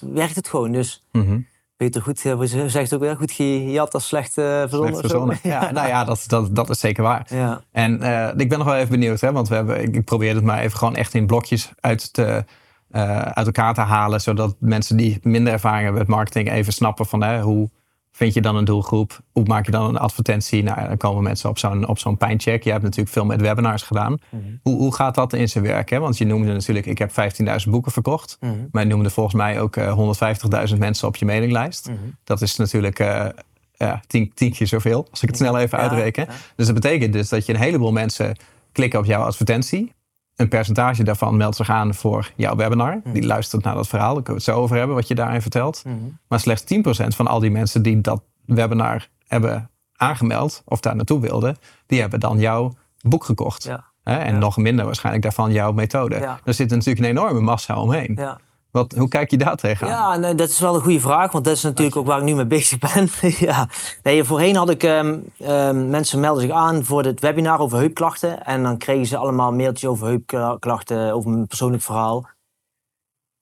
werkt 0.00 0.36
het 0.36 0.48
gewoon. 0.48 0.72
Dus... 0.72 1.04
Mm 1.12 1.26
-hmm. 1.26 1.46
Peter 1.84 2.02
Goed 2.02 2.18
zegt 2.66 2.94
ook 2.94 3.00
weer 3.00 3.16
goed 3.16 3.32
gejat 3.32 3.94
als 3.94 4.06
slecht 4.06 4.38
uh, 4.38 4.62
verzonnen. 4.68 5.38
Ja, 5.42 5.70
nou 5.70 5.88
ja, 5.88 6.04
dat, 6.04 6.24
dat, 6.26 6.54
dat 6.54 6.70
is 6.70 6.80
zeker 6.80 7.02
waar. 7.02 7.26
Ja. 7.28 7.60
En 7.72 8.02
uh, 8.02 8.28
ik 8.36 8.48
ben 8.48 8.58
nog 8.58 8.66
wel 8.66 8.76
even 8.76 8.90
benieuwd, 8.90 9.20
hè, 9.20 9.32
want 9.32 9.48
we 9.48 9.54
hebben, 9.54 9.82
ik, 9.82 9.94
ik 9.94 10.04
probeer 10.04 10.34
het 10.34 10.44
maar 10.44 10.58
even 10.58 10.78
gewoon 10.78 10.96
echt 10.96 11.14
in 11.14 11.26
blokjes 11.26 11.70
uit, 11.80 12.12
te, 12.12 12.44
uh, 12.90 13.18
uit 13.20 13.46
elkaar 13.46 13.74
te 13.74 13.80
halen, 13.80 14.20
zodat 14.20 14.56
mensen 14.58 14.96
die 14.96 15.18
minder 15.22 15.52
ervaring 15.52 15.82
hebben 15.82 16.00
met 16.00 16.16
marketing 16.16 16.50
even 16.50 16.72
snappen 16.72 17.06
van 17.06 17.22
hè, 17.22 17.40
hoe, 17.40 17.70
vind 18.16 18.34
je 18.34 18.40
dan 18.40 18.56
een 18.56 18.64
doelgroep? 18.64 19.20
Hoe 19.32 19.44
maak 19.44 19.64
je 19.64 19.70
dan 19.70 19.88
een 19.88 19.96
advertentie? 19.96 20.62
Nou, 20.62 20.88
dan 20.88 20.96
komen 20.96 21.22
mensen 21.22 21.48
op 21.48 21.58
zo'n, 21.58 21.86
op 21.86 21.98
zo'n 21.98 22.16
pijncheck. 22.16 22.64
Je 22.64 22.70
hebt 22.70 22.82
natuurlijk 22.82 23.10
veel 23.10 23.24
met 23.24 23.40
webinars 23.40 23.82
gedaan. 23.82 24.18
Mhm. 24.28 24.42
Hoe, 24.62 24.76
hoe 24.76 24.94
gaat 24.94 25.14
dat 25.14 25.32
in 25.32 25.48
zijn 25.48 25.64
werk? 25.64 25.90
Hè? 25.90 25.98
Want 25.98 26.18
je 26.18 26.24
noemde 26.24 26.52
natuurlijk, 26.52 26.86
ik 26.86 26.98
heb 26.98 27.10
15.000 27.10 27.70
boeken 27.70 27.92
verkocht. 27.92 28.36
Mm 28.40 28.50
-hmm. 28.50 28.68
Maar 28.72 28.82
je 28.82 28.88
noemde 28.88 29.10
volgens 29.10 29.34
mij 29.34 29.60
ook 29.60 29.76
uh, 29.76 29.86
eh, 29.86 30.68
150.000 30.72 30.78
mensen 30.78 31.08
op 31.08 31.16
je 31.16 31.24
mailinglijst. 31.24 31.88
Mhm. 31.88 31.98
Dat 32.24 32.40
is 32.40 32.56
natuurlijk 32.56 32.98
uh, 32.98 33.26
ja, 33.72 34.00
tien, 34.06 34.32
tien 34.34 34.52
keer 34.52 34.66
zoveel, 34.66 35.06
als 35.10 35.22
ik 35.22 35.28
het 35.28 35.36
snel 35.36 35.58
even 35.58 35.78
uitreken. 35.78 36.26
Dus 36.56 36.66
dat 36.66 36.74
betekent 36.74 37.12
dus 37.12 37.28
dat 37.28 37.46
je 37.46 37.54
een 37.54 37.60
heleboel 37.60 37.92
mensen 37.92 38.36
klikken 38.72 38.98
op 38.98 39.04
jouw 39.04 39.22
advertentie. 39.22 39.92
Een 40.36 40.48
percentage 40.48 41.02
daarvan 41.02 41.36
meldt 41.36 41.56
zich 41.56 41.70
aan 41.70 41.94
voor 41.94 42.32
jouw 42.36 42.56
webinar. 42.56 43.00
Die 43.04 43.12
mhm. 43.22 43.26
luistert 43.26 43.64
naar 43.64 43.74
dat 43.74 43.88
verhaal. 43.88 44.14
Daar 44.14 44.22
kunnen 44.22 44.42
we 44.42 44.50
het 44.50 44.56
zo 44.56 44.62
over 44.62 44.76
hebben, 44.76 44.96
wat 44.96 45.08
je 45.08 45.14
daarin 45.14 45.42
vertelt. 45.42 45.82
Mhm. 45.84 45.96
Maar 46.28 46.40
slechts 46.40 46.64
10% 46.74 46.76
van 47.16 47.26
al 47.26 47.40
die 47.40 47.50
mensen 47.50 47.82
die 47.82 48.00
dat 48.00 48.22
webinar 48.46 49.08
hebben 49.26 49.70
aangemeld 49.96 50.62
of 50.64 50.80
daar 50.80 50.96
naartoe 50.96 51.20
wilden, 51.20 51.56
die 51.86 52.00
hebben 52.00 52.20
dan 52.20 52.38
jouw 52.38 52.74
boek 53.00 53.24
gekocht. 53.24 53.64
Ja. 53.64 53.84
En 54.02 54.38
nog 54.38 54.56
minder 54.56 54.84
waarschijnlijk 54.84 55.24
daarvan 55.24 55.52
jouw 55.52 55.72
methode. 55.72 56.18
Ja. 56.18 56.40
Er 56.44 56.54
zit 56.54 56.70
natuurlijk 56.70 56.98
een 56.98 57.10
enorme 57.10 57.40
massa 57.40 57.80
omheen. 57.80 58.12
Ja. 58.16 58.38
Wat, 58.74 58.92
hoe 58.92 59.08
kijk 59.08 59.30
je 59.30 59.36
daar 59.36 59.56
tegenaan? 59.56 59.92
Ja, 59.92 60.16
nee, 60.16 60.34
dat 60.34 60.48
is 60.48 60.60
wel 60.60 60.74
een 60.74 60.80
goede 60.80 61.00
vraag, 61.00 61.32
want 61.32 61.44
dat 61.44 61.56
is 61.56 61.62
natuurlijk 61.62 61.96
ook 61.96 62.06
waar 62.06 62.18
ik 62.18 62.24
nu 62.24 62.34
mee 62.34 62.46
bezig 62.46 62.78
ben. 62.78 63.08
ja. 63.48 63.68
nee, 64.02 64.24
voorheen 64.24 64.56
had 64.56 64.70
ik 64.70 64.82
um, 64.82 65.24
um, 65.40 65.88
mensen 65.88 66.20
melden 66.20 66.42
zich 66.42 66.50
aan 66.50 66.84
voor 66.84 67.04
het 67.04 67.20
webinar 67.20 67.58
over 67.58 67.78
heupklachten. 67.78 68.44
En 68.44 68.62
dan 68.62 68.78
kregen 68.78 69.06
ze 69.06 69.16
allemaal 69.16 69.52
mailtjes 69.52 69.90
over 69.90 70.06
heupklachten, 70.06 71.12
over 71.12 71.32
een 71.32 71.46
persoonlijk 71.46 71.82
verhaal. 71.82 72.26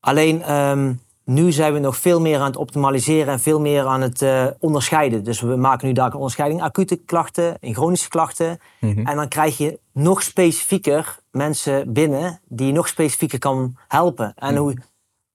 Alleen 0.01 0.53
um, 0.53 1.01
nu 1.25 1.53
zijn 1.53 1.73
we 1.73 1.79
nog 1.79 1.97
veel 1.97 2.21
meer 2.21 2.39
aan 2.39 2.47
het 2.47 2.57
optimaliseren 2.57 3.33
en 3.33 3.41
veel 3.41 3.61
meer 3.61 3.87
aan 3.87 4.01
het 4.01 4.23
uh, 4.23 4.47
onderscheiden. 4.59 5.25
Dus 5.25 5.41
we 5.41 5.57
maken 5.57 5.87
nu 5.87 5.93
daar 5.93 6.07
een 6.07 6.15
onderscheiding 6.15 6.63
acute 6.63 6.97
klachten 6.97 7.59
en 7.61 7.75
chronische 7.75 8.09
klachten. 8.09 8.61
Mm 8.81 8.95
-hmm. 8.95 9.07
En 9.07 9.17
dan 9.17 9.29
krijg 9.29 9.59
je 9.59 9.79
nog 9.93 10.23
specifieker 10.23 11.19
mensen 11.31 11.93
binnen 11.93 12.41
die 12.49 12.67
je 12.67 12.73
nog 12.73 12.89
specifieker 12.89 13.39
kan 13.39 13.77
helpen. 13.89 14.33
En 14.37 14.51
mm 14.51 14.57
-hmm. 14.57 14.65
hoe 14.65 14.75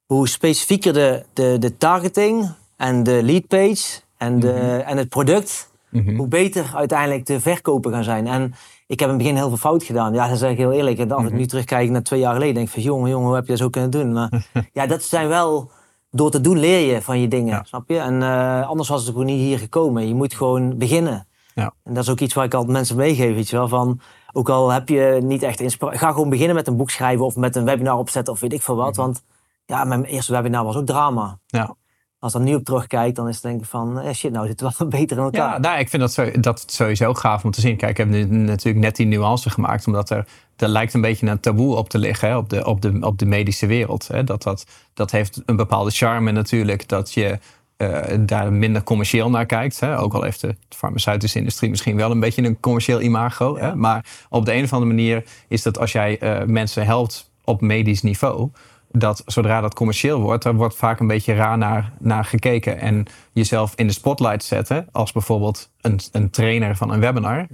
hoe 0.08 0.28
specifieker 0.28 0.94
de, 0.94 1.24
de, 1.34 1.58
de 1.60 1.78
targeting 1.78 2.52
en 2.78 3.04
de 3.04 3.24
lead 3.24 3.48
page 3.48 4.02
en, 4.18 4.40
de, 4.40 4.52
mhm. 4.52 4.90
en 4.90 4.98
het 4.98 5.10
product, 5.10 5.72
mhm. 5.90 6.16
hoe 6.16 6.28
beter 6.28 6.72
uiteindelijk 6.76 7.26
de 7.26 7.40
verkopen 7.40 7.92
gaan 7.92 8.04
zijn. 8.04 8.28
En 8.28 8.54
ik 8.88 9.00
heb 9.00 9.10
in 9.10 9.16
het 9.16 9.24
begin 9.24 9.36
heel 9.36 9.48
veel 9.48 9.58
fout 9.58 9.84
gedaan. 9.84 10.14
Ja, 10.14 10.28
dat 10.28 10.38
zeg 10.38 10.52
ik 10.52 10.58
heel 10.58 10.72
eerlijk. 10.72 11.00
En 11.00 11.12
als 11.12 11.24
ik 11.24 11.30
mhm. 11.30 11.38
nu 11.38 11.46
terugkijk 11.46 11.90
naar 11.90 12.04
twee 12.04 12.20
jaar 12.20 12.34
geleden, 12.34 12.54
denk 12.54 12.68
ik 12.68 12.74
van 12.74 12.82
jongen, 12.82 13.10
jongen, 13.10 13.28
hoe 13.28 13.36
heb 13.36 13.44
je 13.44 13.50
dat 13.50 13.60
zo 13.60 13.70
kunnen 13.70 13.90
doen? 13.90 14.14
Maar 14.14 14.48
ja, 14.74 14.86
dat 14.86 15.04
zijn 15.04 15.28
wel, 15.28 15.72
door 16.12 16.32
te 16.32 16.42
doen 16.42 16.60
leer 16.60 16.94
je 16.94 17.02
van 17.02 17.20
je 17.20 17.28
dingen, 17.28 17.66
snap 17.66 17.90
je? 17.90 17.98
En 17.98 18.22
uh, 18.22 18.68
anders 18.68 18.90
was 18.90 19.02
het 19.02 19.10
gewoon 19.10 19.26
niet 19.26 19.40
hier 19.40 19.60
gekomen. 19.60 20.08
Je 20.08 20.16
moet 20.16 20.34
gewoon 20.34 20.78
beginnen. 20.78 21.28
Ja. 21.56 21.74
En 21.84 21.94
dat 21.94 22.04
is 22.04 22.10
ook 22.10 22.20
iets 22.20 22.34
waar 22.34 22.46
ik 22.46 22.54
altijd 22.54 22.72
mensen 22.72 22.96
meegeef, 22.96 23.36
weet 23.36 23.50
je 23.50 23.56
wel, 23.56 23.68
van 23.68 24.00
ook 24.34 24.50
al 24.50 24.72
heb 24.72 24.90
je 24.90 25.20
niet 25.24 25.44
echt 25.44 25.60
inspiratie, 25.60 26.00
ga 26.00 26.12
gewoon 26.12 26.30
beginnen 26.30 26.56
met 26.56 26.68
een 26.68 26.78
boek 26.78 26.90
schrijven 26.90 27.26
of 27.26 27.36
met 27.36 27.56
een 27.56 27.66
webinar 27.66 27.98
opzetten 27.98 28.34
of 28.34 28.40
weet 28.40 28.54
ik 28.54 28.62
veel 28.62 28.76
wat, 28.76 28.96
want 28.96 29.24
ja, 29.68 29.84
mijn 29.84 30.06
eerste 30.06 30.32
webinar 30.32 30.64
was 30.64 30.76
ook 30.76 30.86
drama. 30.86 31.40
Ja. 31.46 31.76
Als 32.20 32.34
ik 32.34 32.40
dan 32.40 32.50
nu 32.50 32.56
op 32.56 32.64
terugkijk, 32.64 33.16
dan 33.16 33.28
is 33.28 33.34
het 33.34 33.44
denk 33.44 33.62
ik 33.62 33.68
van, 33.68 34.00
eh, 34.00 34.14
shit, 34.14 34.32
nou 34.32 34.48
zit 34.48 34.60
het 34.60 34.78
wel 34.78 34.88
beter 35.00 35.18
in 35.18 35.24
elkaar. 35.24 35.54
Ja, 35.54 35.58
nou, 35.58 35.80
ik 35.80 35.90
vind 35.90 36.02
dat, 36.02 36.14
zo, 36.14 36.32
dat 36.32 36.64
sowieso 36.68 37.14
gaaf 37.14 37.44
om 37.44 37.52
te 37.52 37.62
zien. 37.62 37.78
Kijk, 37.78 37.92
ik 37.92 37.98
heb 37.98 38.08
nu 38.08 38.26
natuurlijk 38.26 38.86
net 38.86 38.96
die 38.96 39.06
nuance 39.06 39.50
gemaakt, 39.50 39.88
omdat 39.88 40.10
er, 40.10 40.28
er 40.56 40.68
lijkt 40.68 40.94
een 40.94 41.02
beetje 41.02 41.28
een 41.28 41.40
taboe 41.40 41.76
op 41.76 41.90
te 41.90 41.98
liggen 41.98 42.30
hè, 42.30 42.38
op, 42.38 42.50
de, 42.50 42.66
op, 42.66 42.82
de, 42.82 42.98
op 43.02 43.18
de 43.18 43.26
medische 43.26 43.66
wereld. 43.66 44.08
Hè. 44.08 44.24
Dat, 44.24 44.44
dat, 44.44 44.66
dat 44.94 45.12
heeft 45.12 45.42
een 45.46 45.56
bepaalde 45.56 45.92
charme 45.92 46.32
natuurlijk, 46.32 46.88
dat 46.88 47.14
je 47.14 47.40
uh, 47.78 48.00
daar 48.20 48.54
minder 48.54 48.84
commercieel 48.84 49.30
naar 49.30 49.46
kijkt. 49.46 49.80
Hè. 49.80 50.00
Ook 50.00 50.14
al 50.14 50.22
heeft 50.22 50.42
de 50.42 50.56
farmaceutische 50.70 51.38
industrie 51.38 51.70
misschien 51.70 51.96
wel 51.96 52.12
een 52.12 52.20
beetje 52.20 52.44
een 52.44 52.60
commercieel 52.60 53.02
imago. 53.02 53.58
Hè. 53.58 53.76
Maar 53.76 54.06
op 54.30 54.46
de 54.46 54.54
een 54.54 54.64
of 54.64 54.74
andere 54.74 54.94
manier 54.94 55.24
is 55.48 55.62
dat 55.62 55.80
als 55.80 55.92
jij 55.92 56.24
uh, 56.24 56.46
mensen 56.46 56.86
helpt 56.86 57.32
op 57.44 57.62
medisch 57.62 58.02
niveau 58.02 58.50
dat 58.92 59.22
zodra 59.26 59.62
dat 59.62 59.74
commercieel 59.74 60.22
wordt, 60.22 60.44
daar 60.44 60.56
wordt 60.56 60.76
vaak 60.76 61.00
een 61.00 61.08
beetje 61.08 61.34
raar 61.34 61.58
naar, 61.58 61.94
naar 62.00 62.26
gekeken. 62.26 62.80
En 62.80 63.06
jezelf 63.32 63.74
in 63.76 63.88
de 63.88 63.94
spotlight 63.94 64.44
zetten, 64.44 64.88
als 64.92 65.12
bijvoorbeeld 65.12 65.72
een, 65.82 66.00
een 66.12 66.30
trainer 66.30 66.76
van 66.76 66.92
een 66.92 67.00
webinar. 67.00 67.48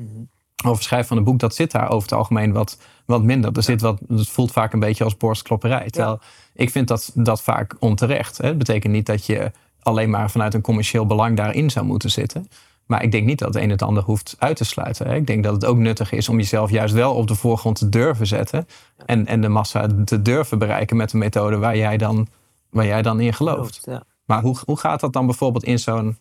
Of 0.65 0.81
schrijf 0.81 1.07
van 1.07 1.17
een 1.17 1.23
boek, 1.23 1.39
dat 1.39 1.55
zit 1.55 1.71
daar 1.71 1.89
over 1.89 2.09
het 2.09 2.17
algemeen 2.17 2.51
wat, 2.51 2.81
wat 3.05 3.23
minder. 3.23 3.51
Er 3.51 3.63
zit 3.63 3.81
wat, 3.81 3.99
het 4.07 4.29
voelt 4.29 4.51
vaak 4.51 4.73
een 4.73 4.79
beetje 4.79 5.03
als 5.03 5.17
borstklopperij. 5.17 5.89
Terwijl 5.89 6.19
ik 6.53 6.69
vind 6.69 6.87
dat, 6.87 7.11
dat 7.13 7.41
vaak 7.41 7.75
onterecht. 7.79 8.37
Hè. 8.37 8.47
Het 8.47 8.57
betekent 8.57 8.93
niet 8.93 9.05
dat 9.05 9.25
je 9.25 9.51
alleen 9.81 10.09
maar 10.09 10.31
vanuit 10.31 10.53
een 10.53 10.61
commercieel 10.61 11.05
belang 11.05 11.37
daarin 11.37 11.69
zou 11.69 11.85
moeten 11.85 12.11
zitten. 12.11 12.47
Maar 12.85 13.03
ik 13.03 13.11
denk 13.11 13.25
niet 13.25 13.39
dat 13.39 13.53
het 13.53 13.63
een 13.63 13.69
het 13.69 13.81
ander 13.81 14.03
hoeft 14.03 14.35
uit 14.39 14.55
te 14.55 14.65
sluiten. 14.65 15.07
Hè. 15.07 15.15
Ik 15.15 15.27
denk 15.27 15.43
dat 15.43 15.53
het 15.53 15.65
ook 15.65 15.77
nuttig 15.77 16.11
is 16.11 16.29
om 16.29 16.37
jezelf 16.37 16.69
juist 16.69 16.93
wel 16.93 17.13
op 17.13 17.27
de 17.27 17.35
voorgrond 17.35 17.77
te 17.77 17.89
durven 17.89 18.27
zetten. 18.27 18.67
En, 19.05 19.27
en 19.27 19.41
de 19.41 19.47
massa 19.47 19.87
te 20.05 20.21
durven 20.21 20.59
bereiken 20.59 20.97
met 20.97 21.13
een 21.13 21.19
methode 21.19 21.57
waar 21.57 21.77
jij 21.77 21.97
dan, 21.97 22.27
waar 22.69 22.85
jij 22.85 23.01
dan 23.01 23.19
in 23.19 23.33
gelooft. 23.33 23.81
Ja. 23.85 24.03
Maar 24.25 24.41
hoe, 24.41 24.57
hoe 24.65 24.77
gaat 24.77 24.99
dat 24.99 25.13
dan 25.13 25.25
bijvoorbeeld 25.25 25.63
in 25.63 25.79
zo'n 25.79 26.17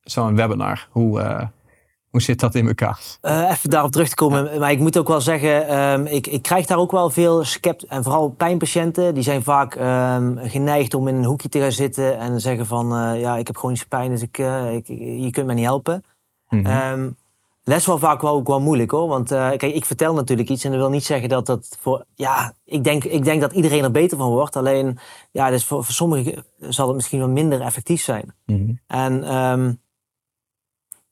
zo'n 0.00 0.36
webinar? 0.36 0.88
Hoe, 0.90 1.20
eh, 1.20 1.46
hoe 2.10 2.22
zit 2.22 2.40
dat 2.40 2.54
in 2.54 2.66
elkaar? 2.66 3.00
Eh, 3.20 3.50
even 3.50 3.70
daarop 3.70 3.90
terug 3.90 4.08
te 4.08 4.14
komen. 4.14 4.58
Maar 4.58 4.70
ik 4.70 4.78
moet 4.78 4.98
ook 4.98 5.08
wel 5.08 5.20
zeggen, 5.20 5.68
ehm, 5.68 6.06
ik, 6.06 6.26
ik 6.26 6.42
krijg 6.42 6.66
daar 6.66 6.78
ook 6.78 6.90
wel 6.90 7.10
veel 7.10 7.44
scept 7.44 7.84
En 7.84 8.02
vooral 8.02 8.28
pijnpatiënten, 8.28 9.14
die 9.14 9.22
zijn 9.22 9.42
vaak 9.42 9.74
ehm, 9.74 10.36
geneigd 10.36 10.94
om 10.94 11.08
in 11.08 11.14
een 11.14 11.24
hoekje 11.24 11.48
te 11.48 11.60
gaan 11.60 11.72
zitten 11.72 12.18
en 12.18 12.40
zeggen 12.40 12.66
van, 12.66 12.96
eh, 12.96 13.20
ja, 13.20 13.36
ik 13.36 13.46
heb 13.46 13.56
chronische 13.56 13.88
pijn, 13.88 14.10
dus 14.10 14.22
ik, 14.22 14.38
eh, 14.38 14.74
ik, 14.74 14.86
je 15.22 15.30
kunt 15.30 15.46
me 15.46 15.54
niet 15.54 15.64
helpen. 15.64 16.04
Mhm. 16.48 16.66
Ehm, 16.66 17.10
is 17.64 17.86
wel 17.86 17.98
vaak 17.98 18.22
wel, 18.22 18.34
ook 18.34 18.46
wel 18.46 18.60
moeilijk 18.60 18.90
hoor. 18.90 19.08
Want 19.08 19.28
kijk, 19.28 19.62
ik 19.62 19.84
vertel 19.84 20.14
natuurlijk 20.14 20.48
iets 20.48 20.64
en 20.64 20.70
dat 20.70 20.80
wil 20.80 20.90
niet 20.90 21.04
zeggen 21.04 21.28
dat 21.28 21.46
dat 21.46 21.76
voor. 21.80 22.04
Ja, 22.14 22.54
ik 22.64 22.84
denk, 22.84 23.04
ik 23.04 23.24
denk 23.24 23.40
dat 23.40 23.52
iedereen 23.52 23.84
er 23.84 23.90
beter 23.90 24.18
van 24.18 24.30
wordt. 24.30 24.56
Alleen, 24.56 24.98
ja, 25.30 25.50
dus 25.50 25.64
voor, 25.64 25.84
voor 25.84 25.94
sommigen 25.94 26.44
zal 26.60 26.86
het 26.86 26.96
misschien 26.96 27.18
wel 27.18 27.28
minder 27.28 27.60
effectief 27.60 28.02
zijn. 28.02 28.34
Mhm. 28.46 28.72
En 28.86 29.24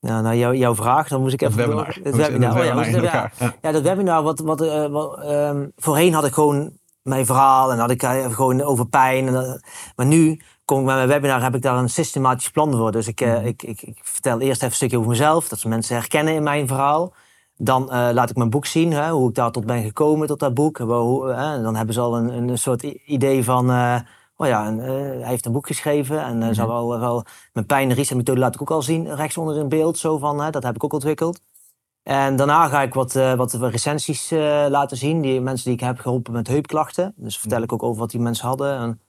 nou, 0.06 0.22
nou 0.22 0.36
jou, 0.36 0.56
jouw 0.56 0.74
vraag, 0.74 1.08
dan 1.08 1.20
moest 1.20 1.32
ik 1.34 1.40
Het 1.40 1.50
even... 1.50 1.62
Het 1.62 1.68
webinar, 1.68 1.86
het 2.04 2.06
oh 2.06 2.12
webinar 2.28 2.84
het- 2.86 3.12
ja. 3.12 3.30
Ja. 3.38 3.54
Ja, 3.62 3.72
dat 3.72 3.82
webinar, 3.82 4.22
wat, 4.22 4.38
wat, 4.40 4.60
eh, 4.60 4.86
wat, 4.86 5.20
ehm, 5.22 5.66
voorheen 5.76 6.14
had 6.14 6.24
ik 6.24 6.32
gewoon 6.32 6.70
mijn 7.02 7.26
verhaal 7.26 7.72
en 7.72 7.78
had 7.78 7.90
ik 7.90 8.02
eh, 8.02 8.34
gewoon 8.34 8.62
over 8.62 8.86
pijn. 8.88 9.26
En, 9.26 9.32
dat- 9.32 9.60
maar 9.96 10.06
nu 10.06 10.40
kom 10.64 10.78
ik 10.80 10.84
met 10.84 10.94
mijn 10.94 11.08
webinar, 11.08 11.42
heb 11.42 11.54
ik 11.54 11.62
daar 11.62 11.76
een 11.76 11.88
systematisch 11.90 12.50
plan 12.50 12.72
voor. 12.76 12.92
Dus 12.92 13.06
ik, 13.08 13.20
eh, 13.20 13.46
ik, 13.46 13.62
ik, 13.62 13.82
ik 13.82 13.98
vertel 14.02 14.40
eerst 14.40 14.56
even 14.56 14.66
een 14.66 14.72
stukje 14.74 14.96
over 14.96 15.10
mezelf, 15.10 15.48
dat 15.48 15.58
ze 15.58 15.68
mensen 15.68 15.96
herkennen 15.96 16.34
in 16.34 16.42
mijn 16.42 16.66
verhaal. 16.66 17.12
Dan 17.58 17.90
eh, 17.92 18.08
laat 18.12 18.30
ik 18.30 18.36
mijn 18.36 18.50
boek 18.50 18.66
zien, 18.66 18.92
hè, 18.92 19.10
hoe 19.10 19.28
ik 19.28 19.34
daar 19.34 19.50
tot 19.50 19.66
ben 19.66 19.82
gekomen, 19.82 20.26
tot 20.26 20.40
dat 20.40 20.54
boek. 20.54 20.78
Hoe, 20.78 21.30
eh, 21.32 21.62
dan 21.62 21.76
hebben 21.76 21.94
ze 21.94 22.00
al 22.00 22.16
een, 22.16 22.48
een 22.48 22.58
soort 22.58 22.82
idee 23.06 23.44
van, 23.44 23.70
eh, 23.70 23.96
oh 24.36 24.46
ja, 24.46 24.66
een, 24.66 24.80
eh, 24.80 24.86
hij 25.20 25.28
heeft 25.28 25.46
een 25.46 25.52
boek 25.52 25.66
geschreven. 25.66 26.22
En 26.24 26.42
eh 26.42 26.48
zal 26.52 26.66
wel, 26.68 26.98
wel, 27.00 27.24
mijn 27.52 27.66
pijn- 27.66 27.90
en 27.90 27.96
reset-methode 27.96 28.40
laat 28.40 28.54
ik 28.54 28.60
ook 28.62 28.70
al 28.70 28.82
zien, 28.82 29.14
rechts 29.14 29.36
onder 29.38 29.56
in 29.58 29.68
beeld. 29.68 29.98
Zo 29.98 30.18
van, 30.18 30.40
hè, 30.40 30.50
dat 30.50 30.62
heb 30.62 30.74
ik 30.74 30.84
ook 30.84 30.92
ontwikkeld. 30.92 31.40
En 32.02 32.36
daarna 32.36 32.68
ga 32.68 32.82
ik 32.82 32.94
wat, 32.94 33.14
eh, 33.16 33.34
wat 33.34 33.52
recensies 33.52 34.30
eh, 34.30 34.66
laten 34.68 34.96
zien. 34.96 35.20
Die 35.20 35.40
mensen 35.40 35.64
die 35.64 35.74
ik 35.74 35.80
heb 35.84 35.98
geholpen 35.98 36.32
met 36.32 36.46
heupklachten. 36.48 37.12
Dus 37.16 37.38
vertel 37.38 37.62
ik 37.62 37.72
ook 37.72 37.82
over 37.82 38.00
wat 38.00 38.10
die 38.10 38.20
mensen 38.20 38.46
hadden. 38.48 38.76
En, 38.78 39.00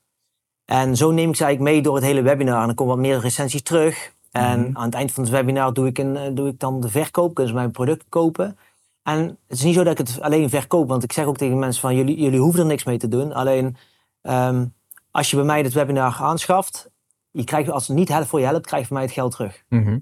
en 0.64 0.96
zo 0.96 1.10
neem 1.10 1.28
ik 1.28 1.36
ze 1.36 1.44
eigenlijk 1.44 1.74
mee 1.74 1.82
door 1.84 1.94
het 1.94 2.04
hele 2.04 2.22
webinar. 2.22 2.60
En 2.60 2.66
dan 2.66 2.74
komen 2.74 2.94
wat 2.94 3.04
meer 3.04 3.20
recensies 3.20 3.62
terug. 3.62 4.12
En 4.30 4.60
Mhm. 4.60 4.76
aan 4.76 4.84
het 4.84 4.94
eind 4.94 5.12
van 5.12 5.22
het 5.22 5.32
webinar 5.32 5.72
doe 5.72 5.86
ik, 5.86 5.98
een, 5.98 6.16
eh, 6.16 6.30
doe 6.34 6.48
ik 6.48 6.58
dan 6.58 6.80
de 6.80 6.88
verkoop. 6.88 7.34
Kunnen 7.34 7.52
ze 7.52 7.58
mijn 7.58 7.70
product 7.70 8.04
kopen. 8.08 8.58
En 9.02 9.18
het 9.26 9.58
is 9.58 9.62
niet 9.62 9.74
zo 9.74 9.82
dat 9.84 9.98
ik 10.00 10.06
het 10.06 10.20
alleen 10.20 10.50
verkoop. 10.50 10.88
Want 10.88 11.02
ik 11.02 11.12
zeg 11.12 11.24
ook 11.24 11.36
tegen 11.36 11.58
mensen 11.58 11.80
van 11.80 11.94
jullie, 11.96 12.20
jullie 12.20 12.40
hoeven 12.40 12.60
er 12.60 12.66
niks 12.66 12.84
mee 12.84 12.98
te 12.98 13.08
doen. 13.08 13.32
Alleen 13.32 13.76
ehm, 14.22 14.64
als 15.10 15.30
je 15.30 15.36
bij 15.36 15.44
mij 15.44 15.62
dit 15.62 15.72
webinar 15.72 16.16
aanschaft. 16.20 16.90
Je 17.30 17.44
krijgt, 17.44 17.70
als 17.70 17.88
het 17.88 17.96
niet 17.96 18.08
helpt 18.08 18.26
voor 18.28 18.40
je 18.40 18.46
helpt, 18.46 18.66
krijg 18.66 18.82
je 18.82 18.88
van 18.88 18.96
mij 18.96 19.04
het 19.06 19.14
geld 19.14 19.32
terug. 19.32 19.64
Mhm. 19.68 19.98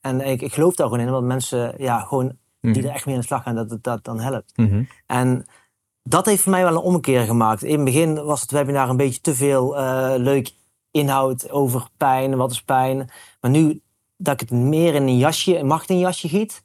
En 0.00 0.20
ik, 0.20 0.40
ik 0.42 0.52
geloof 0.54 0.74
daar 0.74 0.88
gewoon 0.88 1.06
in. 1.06 1.10
Want 1.12 1.26
mensen 1.26 1.74
ja, 1.78 2.00
gewoon 2.00 2.36
die 2.60 2.70
Mhm. 2.70 2.84
er 2.86 2.94
echt 2.94 3.06
mee 3.06 3.14
aan 3.14 3.20
de 3.20 3.26
slag 3.26 3.42
gaan, 3.42 3.54
dat 3.54 3.70
het 3.70 3.82
dat 3.82 4.04
dan 4.04 4.20
helpt. 4.20 4.56
Mhm. 4.56 4.82
En 5.06 5.46
dat 6.02 6.26
heeft 6.26 6.42
voor 6.42 6.52
mij 6.52 6.62
wel 6.62 6.72
een 6.72 6.78
omkeer 6.78 7.24
gemaakt. 7.24 7.62
In 7.62 7.74
het 7.76 7.84
begin 7.84 8.24
was 8.24 8.40
het 8.40 8.50
webinar 8.50 8.88
een 8.88 8.96
beetje 8.96 9.20
te 9.20 9.34
veel 9.34 9.76
eh, 9.78 10.12
leuk 10.16 10.52
inhoud 10.90 11.50
over 11.50 11.88
pijn, 11.96 12.36
wat 12.36 12.50
is 12.50 12.62
pijn. 12.62 13.10
Maar 13.40 13.50
nu 13.50 13.80
dat 14.16 14.34
ik 14.34 14.48
het 14.48 14.58
meer 14.58 14.94
in 14.94 15.02
een 15.02 15.18
jasje, 15.18 15.58
een 15.58 15.66
marketingjasje 15.66 16.28
giet, 16.28 16.64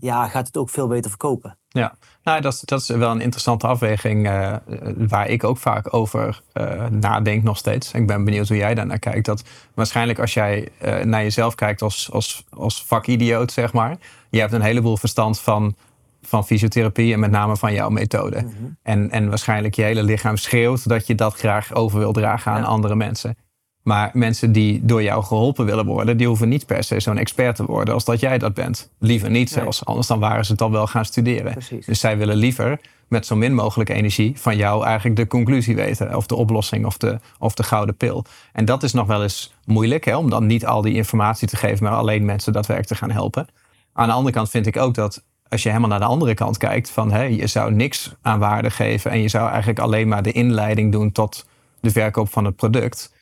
ja, 0.00 0.28
gaat 0.28 0.46
het 0.46 0.56
ook 0.56 0.68
veel 0.70 0.86
beter 0.86 1.10
verkopen. 1.10 1.58
Ja, 1.68 1.94
nou, 2.24 2.40
dat, 2.40 2.52
is, 2.52 2.60
dat 2.60 2.80
is 2.80 2.88
wel 2.88 3.10
een 3.10 3.20
interessante 3.20 3.66
afweging 3.66 4.28
eh, 4.28 4.54
waar 4.96 5.28
ik 5.28 5.44
ook 5.44 5.58
vaak 5.58 5.94
over 5.94 6.40
eh, 6.52 6.86
nadenk 6.90 7.42
nog 7.42 7.56
steeds. 7.56 7.92
Ik 7.92 8.06
ben 8.06 8.24
benieuwd 8.24 8.48
hoe 8.48 8.56
jij 8.56 8.74
daar 8.74 8.86
naar 8.86 8.98
kijkt. 8.98 9.26
Dat 9.26 9.42
waarschijnlijk 9.74 10.18
als 10.18 10.34
jij 10.34 10.68
eh, 10.78 11.04
naar 11.04 11.22
jezelf 11.22 11.54
kijkt 11.54 11.82
als, 11.82 12.10
als, 12.12 12.44
als 12.50 12.84
vakidioot, 12.86 13.52
zeg 13.52 13.72
maar. 13.72 13.96
Je 14.30 14.40
hebt 14.40 14.52
een 14.52 14.62
heleboel 14.62 14.96
verstand 14.96 15.40
van, 15.40 15.74
van 16.22 16.46
fysiotherapie 16.46 17.12
en 17.12 17.20
met 17.20 17.30
name 17.30 17.56
van 17.56 17.72
jouw 17.72 17.88
methode. 17.88 18.46
en, 18.82 19.10
en 19.10 19.28
waarschijnlijk 19.28 19.74
je 19.74 19.82
hele 19.82 20.02
lichaam 20.02 20.36
schreeuwt 20.36 20.88
dat 20.88 21.06
je 21.06 21.14
dat 21.14 21.34
graag 21.34 21.74
over 21.74 21.98
wil 21.98 22.12
dragen 22.12 22.52
aan 22.52 22.60
Ja. 22.60 22.66
andere 22.66 22.94
mensen. 22.94 23.36
Maar 23.84 24.10
mensen 24.12 24.52
die 24.52 24.80
door 24.84 25.02
jou 25.02 25.24
geholpen 25.24 25.64
willen 25.64 25.86
worden, 25.86 26.16
die 26.16 26.26
hoeven 26.26 26.48
niet 26.48 26.66
per 26.66 26.84
se 26.84 27.00
zo'n 27.00 27.18
expert 27.18 27.56
te 27.56 27.64
worden 27.64 27.94
als 27.94 28.04
dat 28.04 28.20
jij 28.20 28.38
dat 28.38 28.54
bent. 28.54 28.90
Liever 28.98 29.30
niet 29.30 29.54
Nee. 29.54 29.62
zelfs, 29.62 29.84
anders 29.84 30.06
dan 30.06 30.18
waren 30.18 30.44
ze 30.44 30.52
het 30.52 30.60
al 30.62 30.70
wel 30.70 30.86
gaan 30.86 31.04
studeren. 31.04 31.52
Precies. 31.52 31.86
Dus 31.86 32.00
zij 32.00 32.18
willen 32.18 32.36
liever 32.36 32.80
met 33.08 33.26
zo 33.26 33.36
min 33.36 33.54
mogelijk 33.54 33.90
energie 33.90 34.32
van 34.36 34.56
jou 34.56 34.84
eigenlijk 34.84 35.16
de 35.16 35.26
conclusie 35.26 35.74
weten. 35.76 36.16
Of 36.16 36.26
de 36.26 36.34
oplossing 36.34 36.86
of 36.86 36.96
de, 36.98 37.18
of 37.38 37.54
de 37.54 37.62
gouden 37.62 37.96
pil. 37.96 38.24
En 38.52 38.64
dat 38.64 38.82
is 38.82 38.92
nog 38.92 39.06
wel 39.06 39.22
eens 39.22 39.54
moeilijk, 39.64 40.04
hè, 40.04 40.16
om 40.16 40.30
dan 40.30 40.46
niet 40.46 40.66
al 40.66 40.82
die 40.82 40.94
informatie 40.94 41.48
te 41.48 41.56
geven, 41.56 41.84
maar 41.84 41.94
alleen 41.94 42.24
mensen 42.24 42.52
daadwerkelijk 42.52 42.92
te 42.98 43.06
gaan 43.06 43.14
helpen. 43.14 43.48
Aan 43.92 44.08
de 44.08 44.14
andere 44.14 44.34
kant 44.34 44.50
vind 44.50 44.66
ik 44.66 44.76
ook 44.76 44.94
dat 44.94 45.22
als 45.48 45.62
je 45.62 45.68
helemaal 45.68 45.88
naar 45.90 45.98
de 45.98 46.04
andere 46.04 46.34
kant 46.34 46.58
kijkt, 46.58 46.90
van 46.90 47.12
hè, 47.12 47.22
je 47.22 47.46
zou 47.46 47.72
niks 47.72 48.14
aan 48.22 48.38
waarde 48.38 48.70
geven 48.70 49.10
en 49.10 49.20
je 49.20 49.28
zou 49.28 49.48
eigenlijk 49.48 49.78
alleen 49.78 50.08
maar 50.08 50.22
de 50.22 50.32
inleiding 50.32 50.92
doen 50.92 51.12
tot 51.12 51.46
de 51.80 51.90
verkoop 51.90 52.32
van 52.32 52.44
het 52.44 52.56
product. 52.56 53.12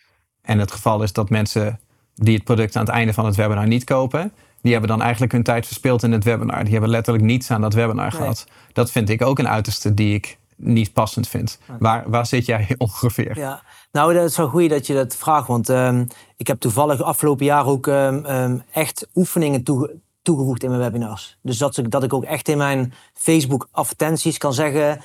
En 0.42 0.58
het 0.58 0.72
geval 0.72 1.02
is 1.02 1.12
dat 1.12 1.30
mensen 1.30 1.80
die 2.14 2.34
het 2.34 2.44
product 2.44 2.76
aan 2.76 2.84
het 2.84 2.94
einde 2.94 3.12
van 3.12 3.24
het 3.26 3.36
webinar 3.36 3.66
niet 3.66 3.84
kopen, 3.84 4.32
die 4.62 4.72
hebben 4.72 4.90
dan 4.90 5.02
eigenlijk 5.02 5.32
hun 5.32 5.42
tijd 5.42 5.66
verspild 5.66 6.02
in 6.02 6.12
het 6.12 6.24
webinar. 6.24 6.62
Die 6.62 6.72
hebben 6.72 6.90
letterlijk 6.90 7.24
niets 7.24 7.50
aan 7.50 7.60
dat 7.60 7.74
webinar 7.74 8.10
Nee. 8.10 8.20
gehad. 8.20 8.46
Dat 8.72 8.90
vind 8.90 9.08
ik 9.08 9.22
ook 9.22 9.38
een 9.38 9.48
uiterste 9.48 9.94
die 9.94 10.14
ik 10.14 10.38
niet 10.56 10.92
passend 10.92 11.28
vind. 11.28 11.58
Waar, 11.78 12.10
waar 12.10 12.26
zit 12.26 12.46
jij 12.46 12.74
ongeveer? 12.78 13.38
Ja, 13.38 13.62
nou, 13.92 14.14
dat 14.14 14.28
is 14.30 14.36
wel 14.36 14.48
goed 14.48 14.70
dat 14.70 14.86
je 14.86 14.94
dat 14.94 15.16
vraagt. 15.16 15.46
Want 15.46 15.68
ehm, 15.68 16.04
ik 16.36 16.46
heb 16.46 16.60
toevallig 16.60 17.00
afgelopen 17.02 17.44
jaar 17.44 17.66
ook 17.66 17.86
ehm, 17.86 18.24
ehm, 18.24 18.58
echt 18.72 19.06
oefeningen 19.14 19.62
toege- 19.62 19.90
toegevoegd 20.22 20.62
in 20.62 20.68
mijn 20.68 20.80
webinars. 20.82 21.38
Dus 21.42 21.58
dat, 21.58 21.76
ik- 21.76 21.90
dat 21.90 22.02
ik 22.02 22.12
ook 22.12 22.24
echt 22.24 22.48
in 22.48 22.58
mijn 22.58 22.92
Facebook 23.14 23.68
advertenties 23.70 24.38
kan 24.38 24.52
zeggen. 24.54 25.00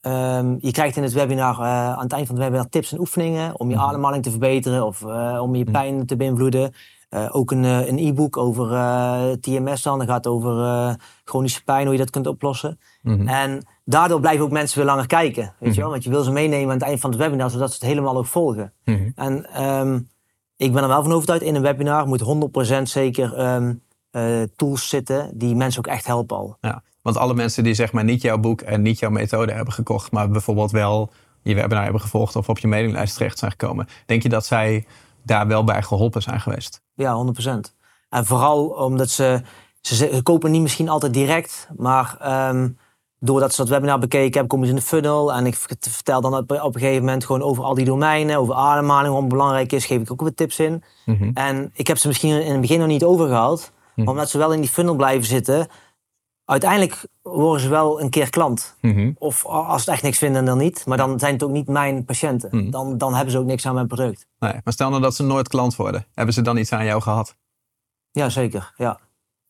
Ehm, 0.00 0.54
je 0.58 0.70
krijgt 0.70 0.96
in 0.96 1.02
het 1.02 1.12
webinar, 1.12 1.58
eh, 1.58 1.92
aan 1.92 2.02
het 2.02 2.12
eind 2.12 2.26
van 2.26 2.34
het 2.36 2.44
webinar, 2.44 2.68
tips 2.68 2.92
en 2.92 2.98
oefeningen 3.00 3.58
om 3.60 3.68
je 3.70 3.74
Mhm. 3.76 3.84
ademhaling 3.84 4.22
te 4.22 4.30
verbeteren 4.30 4.86
of 4.86 5.04
eh, 5.04 5.38
om 5.42 5.54
je 5.54 5.64
pijn 5.64 6.06
te 6.06 6.16
beïnvloeden. 6.16 6.72
Eh, 7.08 7.28
ook 7.32 7.50
een, 7.50 7.62
een 7.64 7.98
e-book 7.98 8.36
over 8.36 8.68
TMS 9.40 9.82
dan. 9.82 9.98
Dat 9.98 10.08
gaat 10.08 10.26
over 10.26 10.96
chronische 11.24 11.64
pijn, 11.64 11.82
hoe 11.84 11.92
je 11.92 11.98
dat 11.98 12.10
kunt 12.10 12.26
oplossen. 12.26 12.78
Mhm. 13.02 13.28
En 13.28 13.66
daardoor 13.84 14.20
blijven 14.20 14.44
ook 14.44 14.50
mensen 14.50 14.78
weer 14.78 14.86
langer 14.86 15.06
kijken. 15.06 15.42
Weet 15.42 15.54
je 15.58 15.68
Mhm. 15.68 15.80
wel? 15.80 15.90
Want 15.90 16.04
je 16.04 16.10
wil 16.10 16.22
ze 16.22 16.30
meenemen 16.32 16.66
aan 16.68 16.78
het 16.78 16.82
eind 16.82 17.00
van 17.00 17.10
het 17.10 17.18
webinar, 17.18 17.50
zodat 17.50 17.68
ze 17.68 17.74
het 17.74 17.84
helemaal 17.84 18.16
ook 18.16 18.26
volgen. 18.26 18.72
Mhm. 18.84 19.10
En 19.14 19.46
ehm, 19.52 20.00
ik 20.56 20.72
ben 20.72 20.82
er 20.82 20.88
wel 20.88 21.02
van 21.02 21.12
overtuigd, 21.12 21.42
in 21.44 21.54
een 21.54 21.62
webinar 21.62 22.06
moet 22.06 22.20
100% 22.20 22.88
zeker 22.88 23.34
ehm, 23.34 23.74
eh, 24.10 24.42
tools 24.56 24.88
zitten 24.88 25.30
die 25.38 25.54
mensen 25.54 25.78
ook 25.78 25.92
echt 25.92 26.06
helpen 26.06 26.36
al. 26.36 26.56
Ja, 26.60 26.82
want 27.02 27.16
alle 27.16 27.34
mensen 27.34 27.64
die 27.64 27.74
zeg 27.74 27.92
maar 27.92 28.04
niet 28.04 28.22
jouw 28.22 28.38
boek 28.38 28.60
en 28.60 28.82
niet 28.82 28.98
jouw 28.98 29.10
methode 29.10 29.52
hebben 29.52 29.74
gekocht, 29.74 30.12
maar 30.12 30.28
bijvoorbeeld 30.30 30.70
wel 30.70 31.10
je 31.42 31.54
webinar 31.54 31.82
hebben 31.82 32.00
gevolgd 32.00 32.36
of 32.36 32.48
op 32.48 32.58
je 32.58 32.68
mailinglijst 32.68 33.16
terecht 33.16 33.38
zijn 33.38 33.50
gekomen, 33.50 33.88
denk 34.06 34.22
je 34.22 34.28
dat 34.28 34.46
zij 34.46 34.86
daar 35.24 35.46
wel 35.46 35.64
bij 35.64 35.82
geholpen 35.82 36.22
zijn 36.22 36.40
geweest? 36.40 36.82
Ja, 36.94 37.26
100%. 37.42 37.74
En 38.08 38.26
vooral 38.26 38.64
omdat 38.66 39.08
ze, 39.10 39.42
ze, 39.80 39.94
ze 39.94 40.20
kopen 40.22 40.50
niet 40.50 40.62
misschien 40.62 40.88
altijd 40.88 41.12
direct, 41.14 41.68
maar 41.76 42.16
ehm, 42.20 42.68
doordat 43.18 43.50
ze 43.54 43.60
dat 43.60 43.68
webinar 43.70 43.98
bekeken 43.98 44.30
hebben, 44.32 44.48
komen 44.48 44.66
ze 44.66 44.72
in 44.72 44.78
de 44.78 44.84
funnel. 44.86 45.32
En 45.32 45.46
ik 45.46 45.54
vert- 45.56 45.88
vertel 45.90 46.20
dan 46.20 46.34
op, 46.36 46.50
op 46.52 46.74
een 46.74 46.80
gegeven 46.80 47.04
moment 47.04 47.24
gewoon 47.24 47.42
over 47.42 47.64
al 47.64 47.74
die 47.74 47.84
domeinen, 47.84 48.36
over 48.38 48.54
ademhaling, 48.54 49.16
het 49.16 49.28
belangrijk 49.28 49.72
is, 49.72 49.86
geef 49.86 50.00
ik 50.00 50.12
ook 50.12 50.20
wat 50.20 50.36
tips 50.36 50.58
in. 50.58 50.82
Mhm. 51.06 51.30
En 51.34 51.70
ik 51.74 51.86
heb 51.86 51.98
ze 51.98 52.06
misschien 52.06 52.42
in 52.42 52.52
het 52.52 52.60
begin 52.60 52.78
nog 52.78 52.88
niet 52.88 53.04
overgehaald, 53.04 53.60
Mhm. 53.94 54.04
maar 54.04 54.14
omdat 54.14 54.30
ze 54.30 54.38
wel 54.38 54.52
in 54.52 54.60
die 54.60 54.70
funnel 54.70 54.94
blijven 54.94 55.26
zitten. 55.26 55.66
Uiteindelijk 56.50 57.06
worden 57.22 57.62
ze 57.62 57.68
wel 57.68 58.00
een 58.00 58.10
keer 58.10 58.30
klant. 58.30 58.76
Mhm. 58.80 59.10
Of 59.18 59.46
als 59.46 59.84
ze 59.84 59.90
echt 59.90 60.02
niks 60.02 60.18
vinden, 60.18 60.44
dan 60.44 60.58
niet. 60.58 60.86
Maar 60.86 60.96
dan 60.96 61.18
zijn 61.18 61.32
het 61.32 61.42
ook 61.42 61.50
niet 61.50 61.68
mijn 61.68 62.04
patiënten. 62.04 62.48
Mhm. 62.52 62.70
Dan, 62.70 62.98
dan 62.98 63.14
hebben 63.14 63.32
ze 63.32 63.38
ook 63.38 63.44
niks 63.44 63.66
aan 63.66 63.74
mijn 63.74 63.86
product. 63.86 64.26
Nee, 64.38 64.52
maar 64.64 64.72
stel 64.72 64.90
nou 64.90 65.02
dat 65.02 65.14
ze 65.14 65.22
nooit 65.22 65.48
klant 65.48 65.76
worden, 65.76 66.06
hebben 66.14 66.34
ze 66.34 66.42
dan 66.42 66.56
iets 66.56 66.72
aan 66.72 66.84
jou 66.84 67.02
gehad? 67.02 67.36
Ja, 68.10 68.28
zeker. 68.28 68.72
Ja. 68.76 68.98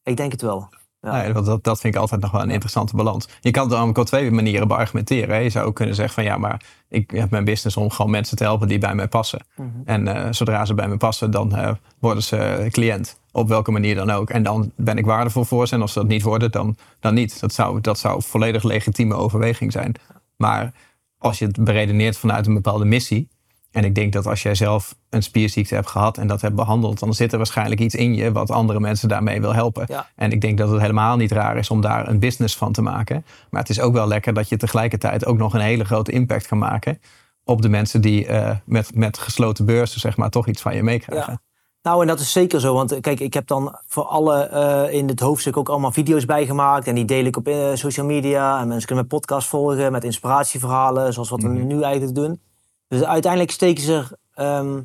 Ik 0.02 0.16
denk 0.16 0.32
het 0.32 0.42
wel. 0.42 0.68
Ja. 1.00 1.12
Nee, 1.12 1.32
dat, 1.32 1.44
dat, 1.44 1.64
dat 1.64 1.80
vind 1.80 1.94
ik 1.94 2.00
altijd 2.00 2.20
nog 2.20 2.30
wel 2.30 2.42
een 2.42 2.50
interessante 2.50 2.96
balans. 2.96 3.28
Je 3.40 3.50
kan 3.50 3.62
het 3.62 3.72
dan 3.72 3.88
ook 3.88 3.98
op 3.98 4.06
twee 4.06 4.30
manieren 4.30 4.68
beargumenteren. 4.68 5.34
hè. 5.34 5.40
Je 5.40 5.50
zou 5.50 5.66
ook 5.66 5.74
kunnen 5.74 5.94
zeggen 5.94 6.14
van 6.14 6.24
ja, 6.24 6.36
maar 6.36 6.62
ik 6.88 7.10
heb 7.10 7.30
mijn 7.30 7.44
business 7.44 7.76
om 7.76 7.90
gewoon 7.90 8.10
mensen 8.10 8.36
te 8.36 8.42
helpen 8.42 8.68
die 8.68 8.78
bij 8.78 8.94
mij 8.94 9.08
passen. 9.08 9.46
Mhm. 9.56 9.68
En 9.84 10.08
eh, 10.08 10.32
zodra 10.32 10.64
ze 10.64 10.74
bij 10.74 10.88
me 10.88 10.96
passen, 10.96 11.30
dan 11.30 11.54
eh, 11.54 11.72
worden 11.98 12.22
ze 12.22 12.66
cliënt. 12.70 13.19
Op 13.32 13.48
welke 13.48 13.70
manier 13.70 13.94
dan 13.94 14.10
ook. 14.10 14.30
En 14.30 14.42
dan 14.42 14.72
ben 14.76 14.96
ik 14.96 15.04
waardevol 15.04 15.44
voor 15.44 15.66
ze. 15.66 15.74
En 15.74 15.80
als 15.80 15.92
ze 15.92 15.98
dat 15.98 16.08
niet 16.08 16.22
worden, 16.22 16.50
dan, 16.50 16.76
dan 17.00 17.14
niet. 17.14 17.40
Dat 17.40 17.52
zou, 17.52 17.80
dat 17.80 17.98
zou 17.98 18.22
volledig 18.22 18.62
legitieme 18.62 19.14
overweging 19.14 19.72
zijn. 19.72 19.94
Maar 20.36 20.72
als 21.18 21.38
je 21.38 21.46
het 21.46 21.64
beredeneert 21.64 22.16
vanuit 22.18 22.46
een 22.46 22.54
bepaalde 22.54 22.84
missie. 22.84 23.28
En 23.70 23.84
ik 23.84 23.94
denk 23.94 24.12
dat 24.12 24.26
als 24.26 24.42
jij 24.42 24.54
zelf 24.54 24.96
een 25.08 25.22
spierziekte 25.22 25.74
hebt 25.74 25.88
gehad 25.88 26.18
en 26.18 26.26
dat 26.26 26.40
hebt 26.40 26.54
behandeld, 26.54 26.98
dan 26.98 27.14
zit 27.14 27.32
er 27.32 27.38
waarschijnlijk 27.38 27.80
iets 27.80 27.94
in 27.94 28.14
je 28.14 28.32
wat 28.32 28.50
andere 28.50 28.80
mensen 28.80 29.08
daarmee 29.08 29.40
wil 29.40 29.54
helpen. 29.54 29.84
Ja. 29.88 30.08
En 30.16 30.32
ik 30.32 30.40
denk 30.40 30.58
dat 30.58 30.70
het 30.70 30.80
helemaal 30.80 31.16
niet 31.16 31.32
raar 31.32 31.56
is 31.56 31.70
om 31.70 31.80
daar 31.80 32.08
een 32.08 32.18
business 32.18 32.56
van 32.56 32.72
te 32.72 32.82
maken. 32.82 33.24
Maar 33.50 33.60
het 33.60 33.70
is 33.70 33.80
ook 33.80 33.92
wel 33.92 34.08
lekker 34.08 34.34
dat 34.34 34.48
je 34.48 34.56
tegelijkertijd 34.56 35.26
ook 35.26 35.38
nog 35.38 35.54
een 35.54 35.60
hele 35.60 35.84
grote 35.84 36.12
impact 36.12 36.46
kan 36.46 36.58
maken 36.58 37.00
op 37.44 37.62
de 37.62 37.68
mensen 37.68 38.00
die 38.00 38.26
eh, 38.26 38.56
met, 38.64 38.94
met 38.94 39.18
gesloten 39.18 39.64
beurzen, 39.64 40.00
zeg 40.00 40.16
maar, 40.16 40.30
toch 40.30 40.46
iets 40.46 40.62
van 40.62 40.74
je 40.74 40.82
meekrijgen. 40.82 41.32
Ja. 41.32 41.40
Nou, 41.82 42.00
en 42.00 42.06
dat 42.06 42.20
is 42.20 42.32
zeker 42.32 42.60
zo. 42.60 42.74
Want 42.74 42.92
eh, 42.92 43.00
kijk, 43.00 43.20
ik 43.20 43.34
heb 43.34 43.46
dan 43.46 43.78
voor 43.86 44.04
alle 44.04 44.42
eh, 44.42 44.92
in 44.92 45.08
het 45.08 45.20
hoofdstuk 45.20 45.56
ook 45.56 45.68
allemaal 45.68 45.92
video's 45.92 46.24
bijgemaakt. 46.24 46.86
En 46.86 46.94
die 46.94 47.04
deel 47.04 47.24
ik 47.24 47.36
op 47.36 47.46
eh, 47.48 47.74
social 47.74 48.06
media. 48.06 48.60
En 48.60 48.68
mensen 48.68 48.86
kunnen 48.86 49.06
mijn 49.08 49.20
podcast 49.20 49.48
volgen 49.48 49.92
met 49.92 50.04
inspiratieverhalen, 50.04 51.12
zoals 51.12 51.28
wat 51.30 51.42
we 51.42 51.48
Mhm. 51.48 51.66
nu 51.66 51.82
eigenlijk 51.82 52.14
doen. 52.14 52.40
Dus 52.88 53.02
uiteindelijk 53.04 53.52
steken 53.52 53.82
ze 53.82 53.92
er. 53.94 54.18
ehm, 54.34 54.80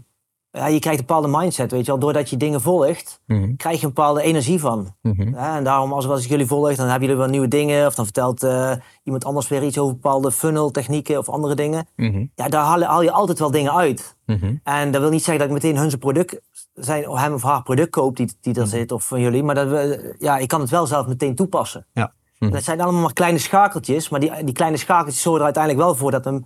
ja, 0.55 0.67
je 0.67 0.79
krijgt 0.79 0.99
een 0.99 1.05
bepaalde 1.05 1.37
mindset, 1.37 1.71
weet 1.71 1.85
je 1.85 1.91
wel. 1.91 1.99
Doordat 1.99 2.29
je 2.29 2.37
dingen 2.37 2.61
volgt, 2.61 3.19
Mhm, 3.25 3.55
krijg 3.55 3.79
je 3.79 3.85
een 3.85 3.93
bepaalde 3.93 4.21
energie 4.21 4.59
van. 4.59 4.95
mhm, 5.01 5.29
Ja, 5.29 5.57
en 5.57 5.63
daarom, 5.63 5.93
als, 5.93 6.07
als 6.07 6.23
ik 6.23 6.29
jullie 6.29 6.45
volg, 6.45 6.75
dan 6.75 6.87
hebben 6.87 7.01
jullie 7.07 7.21
wel 7.21 7.29
nieuwe 7.31 7.47
dingen. 7.47 7.85
Of 7.87 7.95
dan 7.95 8.05
vertelt 8.05 8.43
eh, 8.43 8.71
iemand 9.03 9.25
anders 9.25 9.47
weer 9.47 9.63
iets 9.63 9.77
over 9.77 9.93
bepaalde 9.93 10.31
funnel 10.31 10.71
technieken 10.71 11.17
of 11.17 11.29
andere 11.29 11.55
dingen. 11.55 11.87
mhm, 11.95 12.25
Ja, 12.35 12.47
daar 12.49 12.63
haal, 12.63 12.81
haal 12.81 13.01
je 13.01 13.11
altijd 13.11 13.39
wel 13.39 13.51
dingen 13.51 13.73
uit. 13.73 14.17
En 14.63 14.91
dat 14.91 15.01
wil 15.01 15.09
niet 15.09 15.23
zeggen 15.23 15.37
dat 15.47 15.47
ik 15.57 15.63
meteen 15.63 15.77
hun 15.79 15.89
zijn 15.89 16.01
product, 16.01 16.41
zijn, 16.73 17.09
of 17.09 17.19
hem 17.19 17.33
of 17.33 17.43
haar 17.43 17.63
product 17.63 17.89
koop 17.89 18.15
die, 18.15 18.37
die 18.41 18.59
er 18.59 18.67
zit, 18.67 18.91
of 18.91 19.07
van 19.07 19.19
jullie. 19.21 19.43
Maar 19.43 19.55
dat 19.55 19.67
we, 19.67 20.15
ja, 20.19 20.37
ik 20.37 20.47
kan 20.47 20.61
het 20.61 20.69
wel 20.69 20.87
zelf 20.87 21.07
meteen 21.07 21.35
toepassen. 21.35 21.85
Ja. 21.93 22.13
Dat 22.39 22.63
zijn 22.63 22.81
allemaal 22.81 23.01
maar 23.01 23.13
kleine 23.13 23.37
schakeltjes. 23.37 24.09
Maar 24.09 24.19
die, 24.19 24.43
die 24.43 24.53
kleine 24.53 24.77
schakeltjes 24.77 25.21
zorgen 25.21 25.39
er 25.39 25.45
uiteindelijk 25.45 25.83
wel 25.85 25.95
voor 25.95 26.11
dat 26.11 26.25
we 26.25 26.41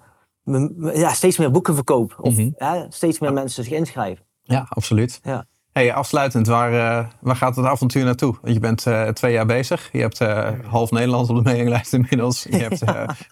ja, 0.93 1.13
steeds 1.13 1.37
meer 1.37 1.51
boeken 1.51 1.75
verkopen. 1.75 2.23
Of 2.23 2.33
Mhm. 2.37 2.49
ja, 2.57 2.85
steeds 2.89 3.19
meer 3.19 3.33
mensen 3.33 3.63
zich 3.63 3.73
inschrijven. 3.73 4.25
Ja, 4.43 4.65
absoluut. 4.69 5.19
Ja. 5.23 5.45
Hey, 5.71 5.93
afsluitend, 5.93 6.47
waar, 6.47 6.73
eh, 6.73 7.07
waar 7.21 7.35
gaat 7.35 7.55
het 7.55 7.65
avontuur 7.65 8.03
naartoe? 8.03 8.35
Want 8.41 8.53
je 8.53 8.59
bent 8.59 8.85
eh, 8.85 9.07
twee 9.07 9.33
jaar 9.33 9.45
bezig. 9.45 9.89
Je 9.91 9.99
hebt 9.99 10.21
eh, 10.21 10.49
half 10.67 10.91
Nederland 10.91 11.29
op 11.29 11.35
de 11.35 11.41
mailinglijst 11.41 11.93
inmiddels. 11.93 12.43
Je 12.43 12.57
hebt 12.69 12.83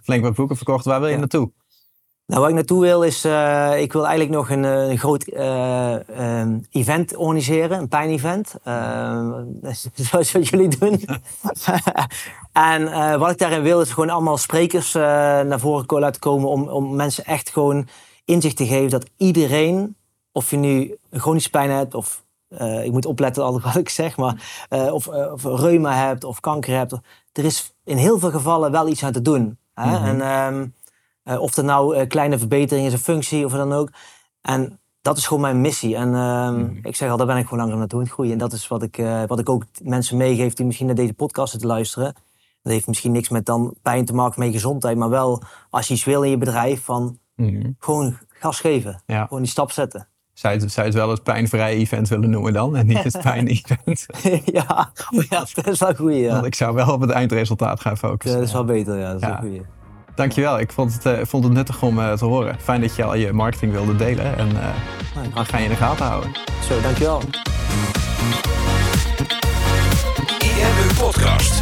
flink 0.03 0.23
wat 0.23 0.36
boeken 0.36 0.56
verkocht. 0.56 0.86
Waar 0.86 0.99
wil 0.99 1.10
je 1.10 1.17
naartoe? 1.17 1.51
Nou, 2.27 2.41
waar 2.41 2.49
ik 2.49 2.55
naartoe 2.55 2.81
wil 2.81 3.03
is, 3.03 3.25
eh, 3.25 3.81
ik 3.81 3.93
wil 3.93 4.07
eigenlijk 4.07 4.37
nog 4.37 4.49
een, 4.49 4.65
eh, 4.65 4.89
een 4.89 4.97
groot 4.97 5.23
eh, 5.23 6.09
ehm, 6.09 6.59
event 6.71 7.15
organiseren, 7.15 7.77
een 7.77 7.87
pijn-event. 7.87 8.55
Eh, 8.63 9.39
zoals 9.93 10.31
wat 10.31 10.47
jullie 10.47 10.77
doen. 10.77 11.05
en 12.51 13.19
wat 13.19 13.31
ik 13.31 13.37
daarin 13.37 13.61
wil 13.61 13.81
is 13.81 13.91
gewoon 13.91 14.09
allemaal 14.09 14.37
sprekers 14.37 14.93
naar 14.93 15.59
voren 15.59 15.99
laten 15.99 16.21
komen 16.21 16.49
om, 16.49 16.67
om 16.67 16.95
mensen 16.95 17.25
echt 17.25 17.49
gewoon 17.49 17.87
inzicht 18.25 18.57
te 18.57 18.65
geven 18.65 18.89
dat 18.89 19.09
iedereen, 19.17 19.95
of 20.31 20.51
je 20.51 20.57
nu 20.57 20.97
chronische 21.11 21.49
pijn 21.49 21.69
hebt 21.69 21.93
of 21.93 22.23
ik 22.83 22.91
moet 22.91 23.05
opletten 23.05 23.43
altijd 23.43 23.63
wat 23.73 23.75
ik 23.75 23.89
zeg, 23.89 24.17
maar 24.17 24.65
of, 24.69 25.07
of 25.07 25.43
reuma 25.43 25.93
hebt 25.93 26.23
of 26.23 26.39
kanker 26.39 26.75
hebt, 26.75 26.93
er 27.31 27.45
is 27.45 27.73
in 27.83 27.97
heel 27.97 28.19
veel 28.19 28.31
gevallen 28.31 28.71
wel 28.71 28.87
iets 28.87 29.03
aan 29.03 29.11
te 29.11 29.21
doen. 29.21 29.57
Hè? 29.73 29.99
Mhm. 29.99 30.03
En 30.05 30.21
ehm, 30.21 30.65
eh, 31.27 31.39
of 31.41 31.55
er 31.57 31.63
nou 31.63 31.95
eh, 31.95 32.07
kleine 32.07 32.37
verbeteringen 32.39 32.87
is 32.87 32.93
een 32.93 32.99
functie 32.99 33.45
of 33.45 33.51
wat 33.51 33.59
dan 33.69 33.73
ook. 33.73 33.89
En 34.41 34.79
dat 35.01 35.17
is 35.17 35.27
gewoon 35.27 35.41
mijn 35.41 35.61
missie. 35.61 35.95
En 35.95 36.13
ehm, 36.15 36.59
Mhm. 36.59 36.77
ik 36.81 36.95
zeg 36.95 37.09
al, 37.09 37.17
daar 37.17 37.27
ben 37.27 37.37
ik 37.37 37.43
gewoon 37.47 37.59
langer 37.59 37.77
naartoe 37.77 37.99
aan 37.99 38.05
het 38.05 38.13
groeien. 38.13 38.31
En 38.31 38.37
dat 38.37 38.53
is 38.53 38.67
wat 38.67 38.83
ik, 38.83 38.97
eh, 38.97 39.23
wat 39.27 39.39
ik 39.39 39.49
ook 39.49 39.63
mensen 39.83 40.17
meegeef 40.17 40.53
die 40.53 40.65
misschien 40.65 40.87
naar 40.87 40.95
deze 40.95 41.13
podcast 41.13 41.51
zitten 41.51 41.69
luisteren. 41.69 42.13
Dat 42.61 42.73
heeft 42.73 42.87
misschien 42.87 43.11
niks 43.11 43.29
met 43.29 43.45
dan 43.45 43.75
pijn 43.81 44.05
te 44.05 44.13
maken 44.13 44.39
met 44.39 44.47
je 44.47 44.53
gezondheid. 44.53 44.97
Maar 44.97 45.09
wel 45.09 45.41
als 45.69 45.87
je 45.87 45.93
iets 45.93 46.03
wil 46.03 46.23
in 46.23 46.29
je 46.29 46.37
bedrijf, 46.37 46.83
van 46.83 47.17
Mhm. 47.35 47.69
gewoon 47.79 48.17
gas 48.29 48.59
geven. 48.59 49.01
Ja. 49.05 49.23
Gewoon 49.25 49.41
die 49.41 49.51
stap 49.51 49.71
zetten. 49.71 50.07
Zou 50.33 50.53
je, 50.53 50.59
het, 50.59 50.71
zou 50.71 50.87
je 50.87 50.91
het 50.93 51.01
wel 51.01 51.11
het 51.11 51.23
pijnvrij 51.23 51.73
event 51.75 52.07
willen 52.07 52.29
noemen 52.29 52.53
dan? 52.53 52.75
En 52.75 52.85
niet 52.87 53.03
het 53.03 53.21
pijn-event? 53.31 54.05
ja, 54.45 54.91
ja, 55.29 55.45
dat 55.53 55.67
is 55.67 55.79
wel 55.79 55.95
goed. 55.95 56.13
Ja. 56.13 56.33
Want 56.33 56.45
ik 56.45 56.55
zou 56.55 56.73
wel 56.75 56.93
op 56.93 57.01
het 57.01 57.09
eindresultaat 57.09 57.79
gaan 57.79 57.91
Ja, 57.91 57.97
focussen. 57.97 58.39
dat 58.39 58.47
is 58.47 58.53
wel 58.53 58.65
beter, 58.65 58.97
ja. 58.99 59.11
Dat 59.11 59.21
is 59.21 59.27
Ja. 59.27 59.41
wel 59.41 59.51
goed. 59.51 59.65
Dankjewel. 60.17 60.60
Ik 60.60 60.71
vond 60.71 60.93
het, 60.93 61.06
eh, 61.06 61.25
vond 61.25 61.43
het 61.43 61.53
nuttig 61.53 61.82
om 61.82 61.99
eh, 61.99 62.13
te 62.13 62.25
horen. 62.25 62.60
Fijn 62.60 62.82
dat 62.82 62.95
je 62.95 63.03
al 63.03 63.15
je 63.15 63.34
marketing 63.34 63.71
wilde 63.71 63.95
delen. 63.95 64.38
En 64.38 64.62
eh 64.62 64.69
we 65.34 65.45
gaan 65.45 65.60
je 65.60 65.65
in 65.65 65.71
de 65.71 65.77
gaten 65.77 66.06
houden. 66.06 66.32
Zo, 66.67 66.82
dankjewel. 66.82 67.21
IMU 70.39 70.93
Podcast. 70.99 71.62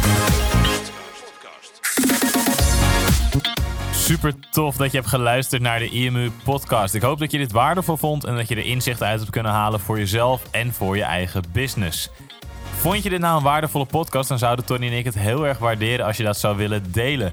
Super 3.92 4.34
tof 4.50 4.76
dat 4.76 4.90
je 4.90 4.96
hebt 4.96 5.10
geluisterd 5.10 5.62
naar 5.62 5.78
de 5.78 5.88
IMU 5.88 6.30
podcast. 6.44 6.94
Ik 6.94 7.02
hoop 7.02 7.18
dat 7.18 7.30
je 7.30 7.38
dit 7.38 7.52
waardevol 7.52 7.96
vond 7.96 8.24
en 8.24 8.36
dat 8.36 8.48
je 8.48 8.54
er 8.54 8.64
inzicht 8.64 9.02
uit 9.02 9.18
hebt 9.18 9.30
kunnen 9.30 9.52
halen 9.52 9.80
voor 9.80 9.98
jezelf 9.98 10.42
en 10.50 10.72
voor 10.72 10.96
je 10.96 11.02
eigen 11.02 11.42
business. 11.52 12.10
Vond 12.76 13.02
je 13.02 13.10
dit 13.10 13.20
nou 13.20 13.36
een 13.36 13.42
waardevolle 13.42 13.86
podcast, 13.86 14.28
dan 14.28 14.38
zouden 14.38 14.64
Tony 14.64 14.86
en 14.86 14.92
ik 14.92 15.04
het 15.04 15.18
heel 15.18 15.46
erg 15.46 15.58
waarderen 15.58 16.06
als 16.06 16.16
je 16.16 16.22
dat 16.22 16.36
zou 16.36 16.56
willen 16.56 16.92
delen. 16.92 17.32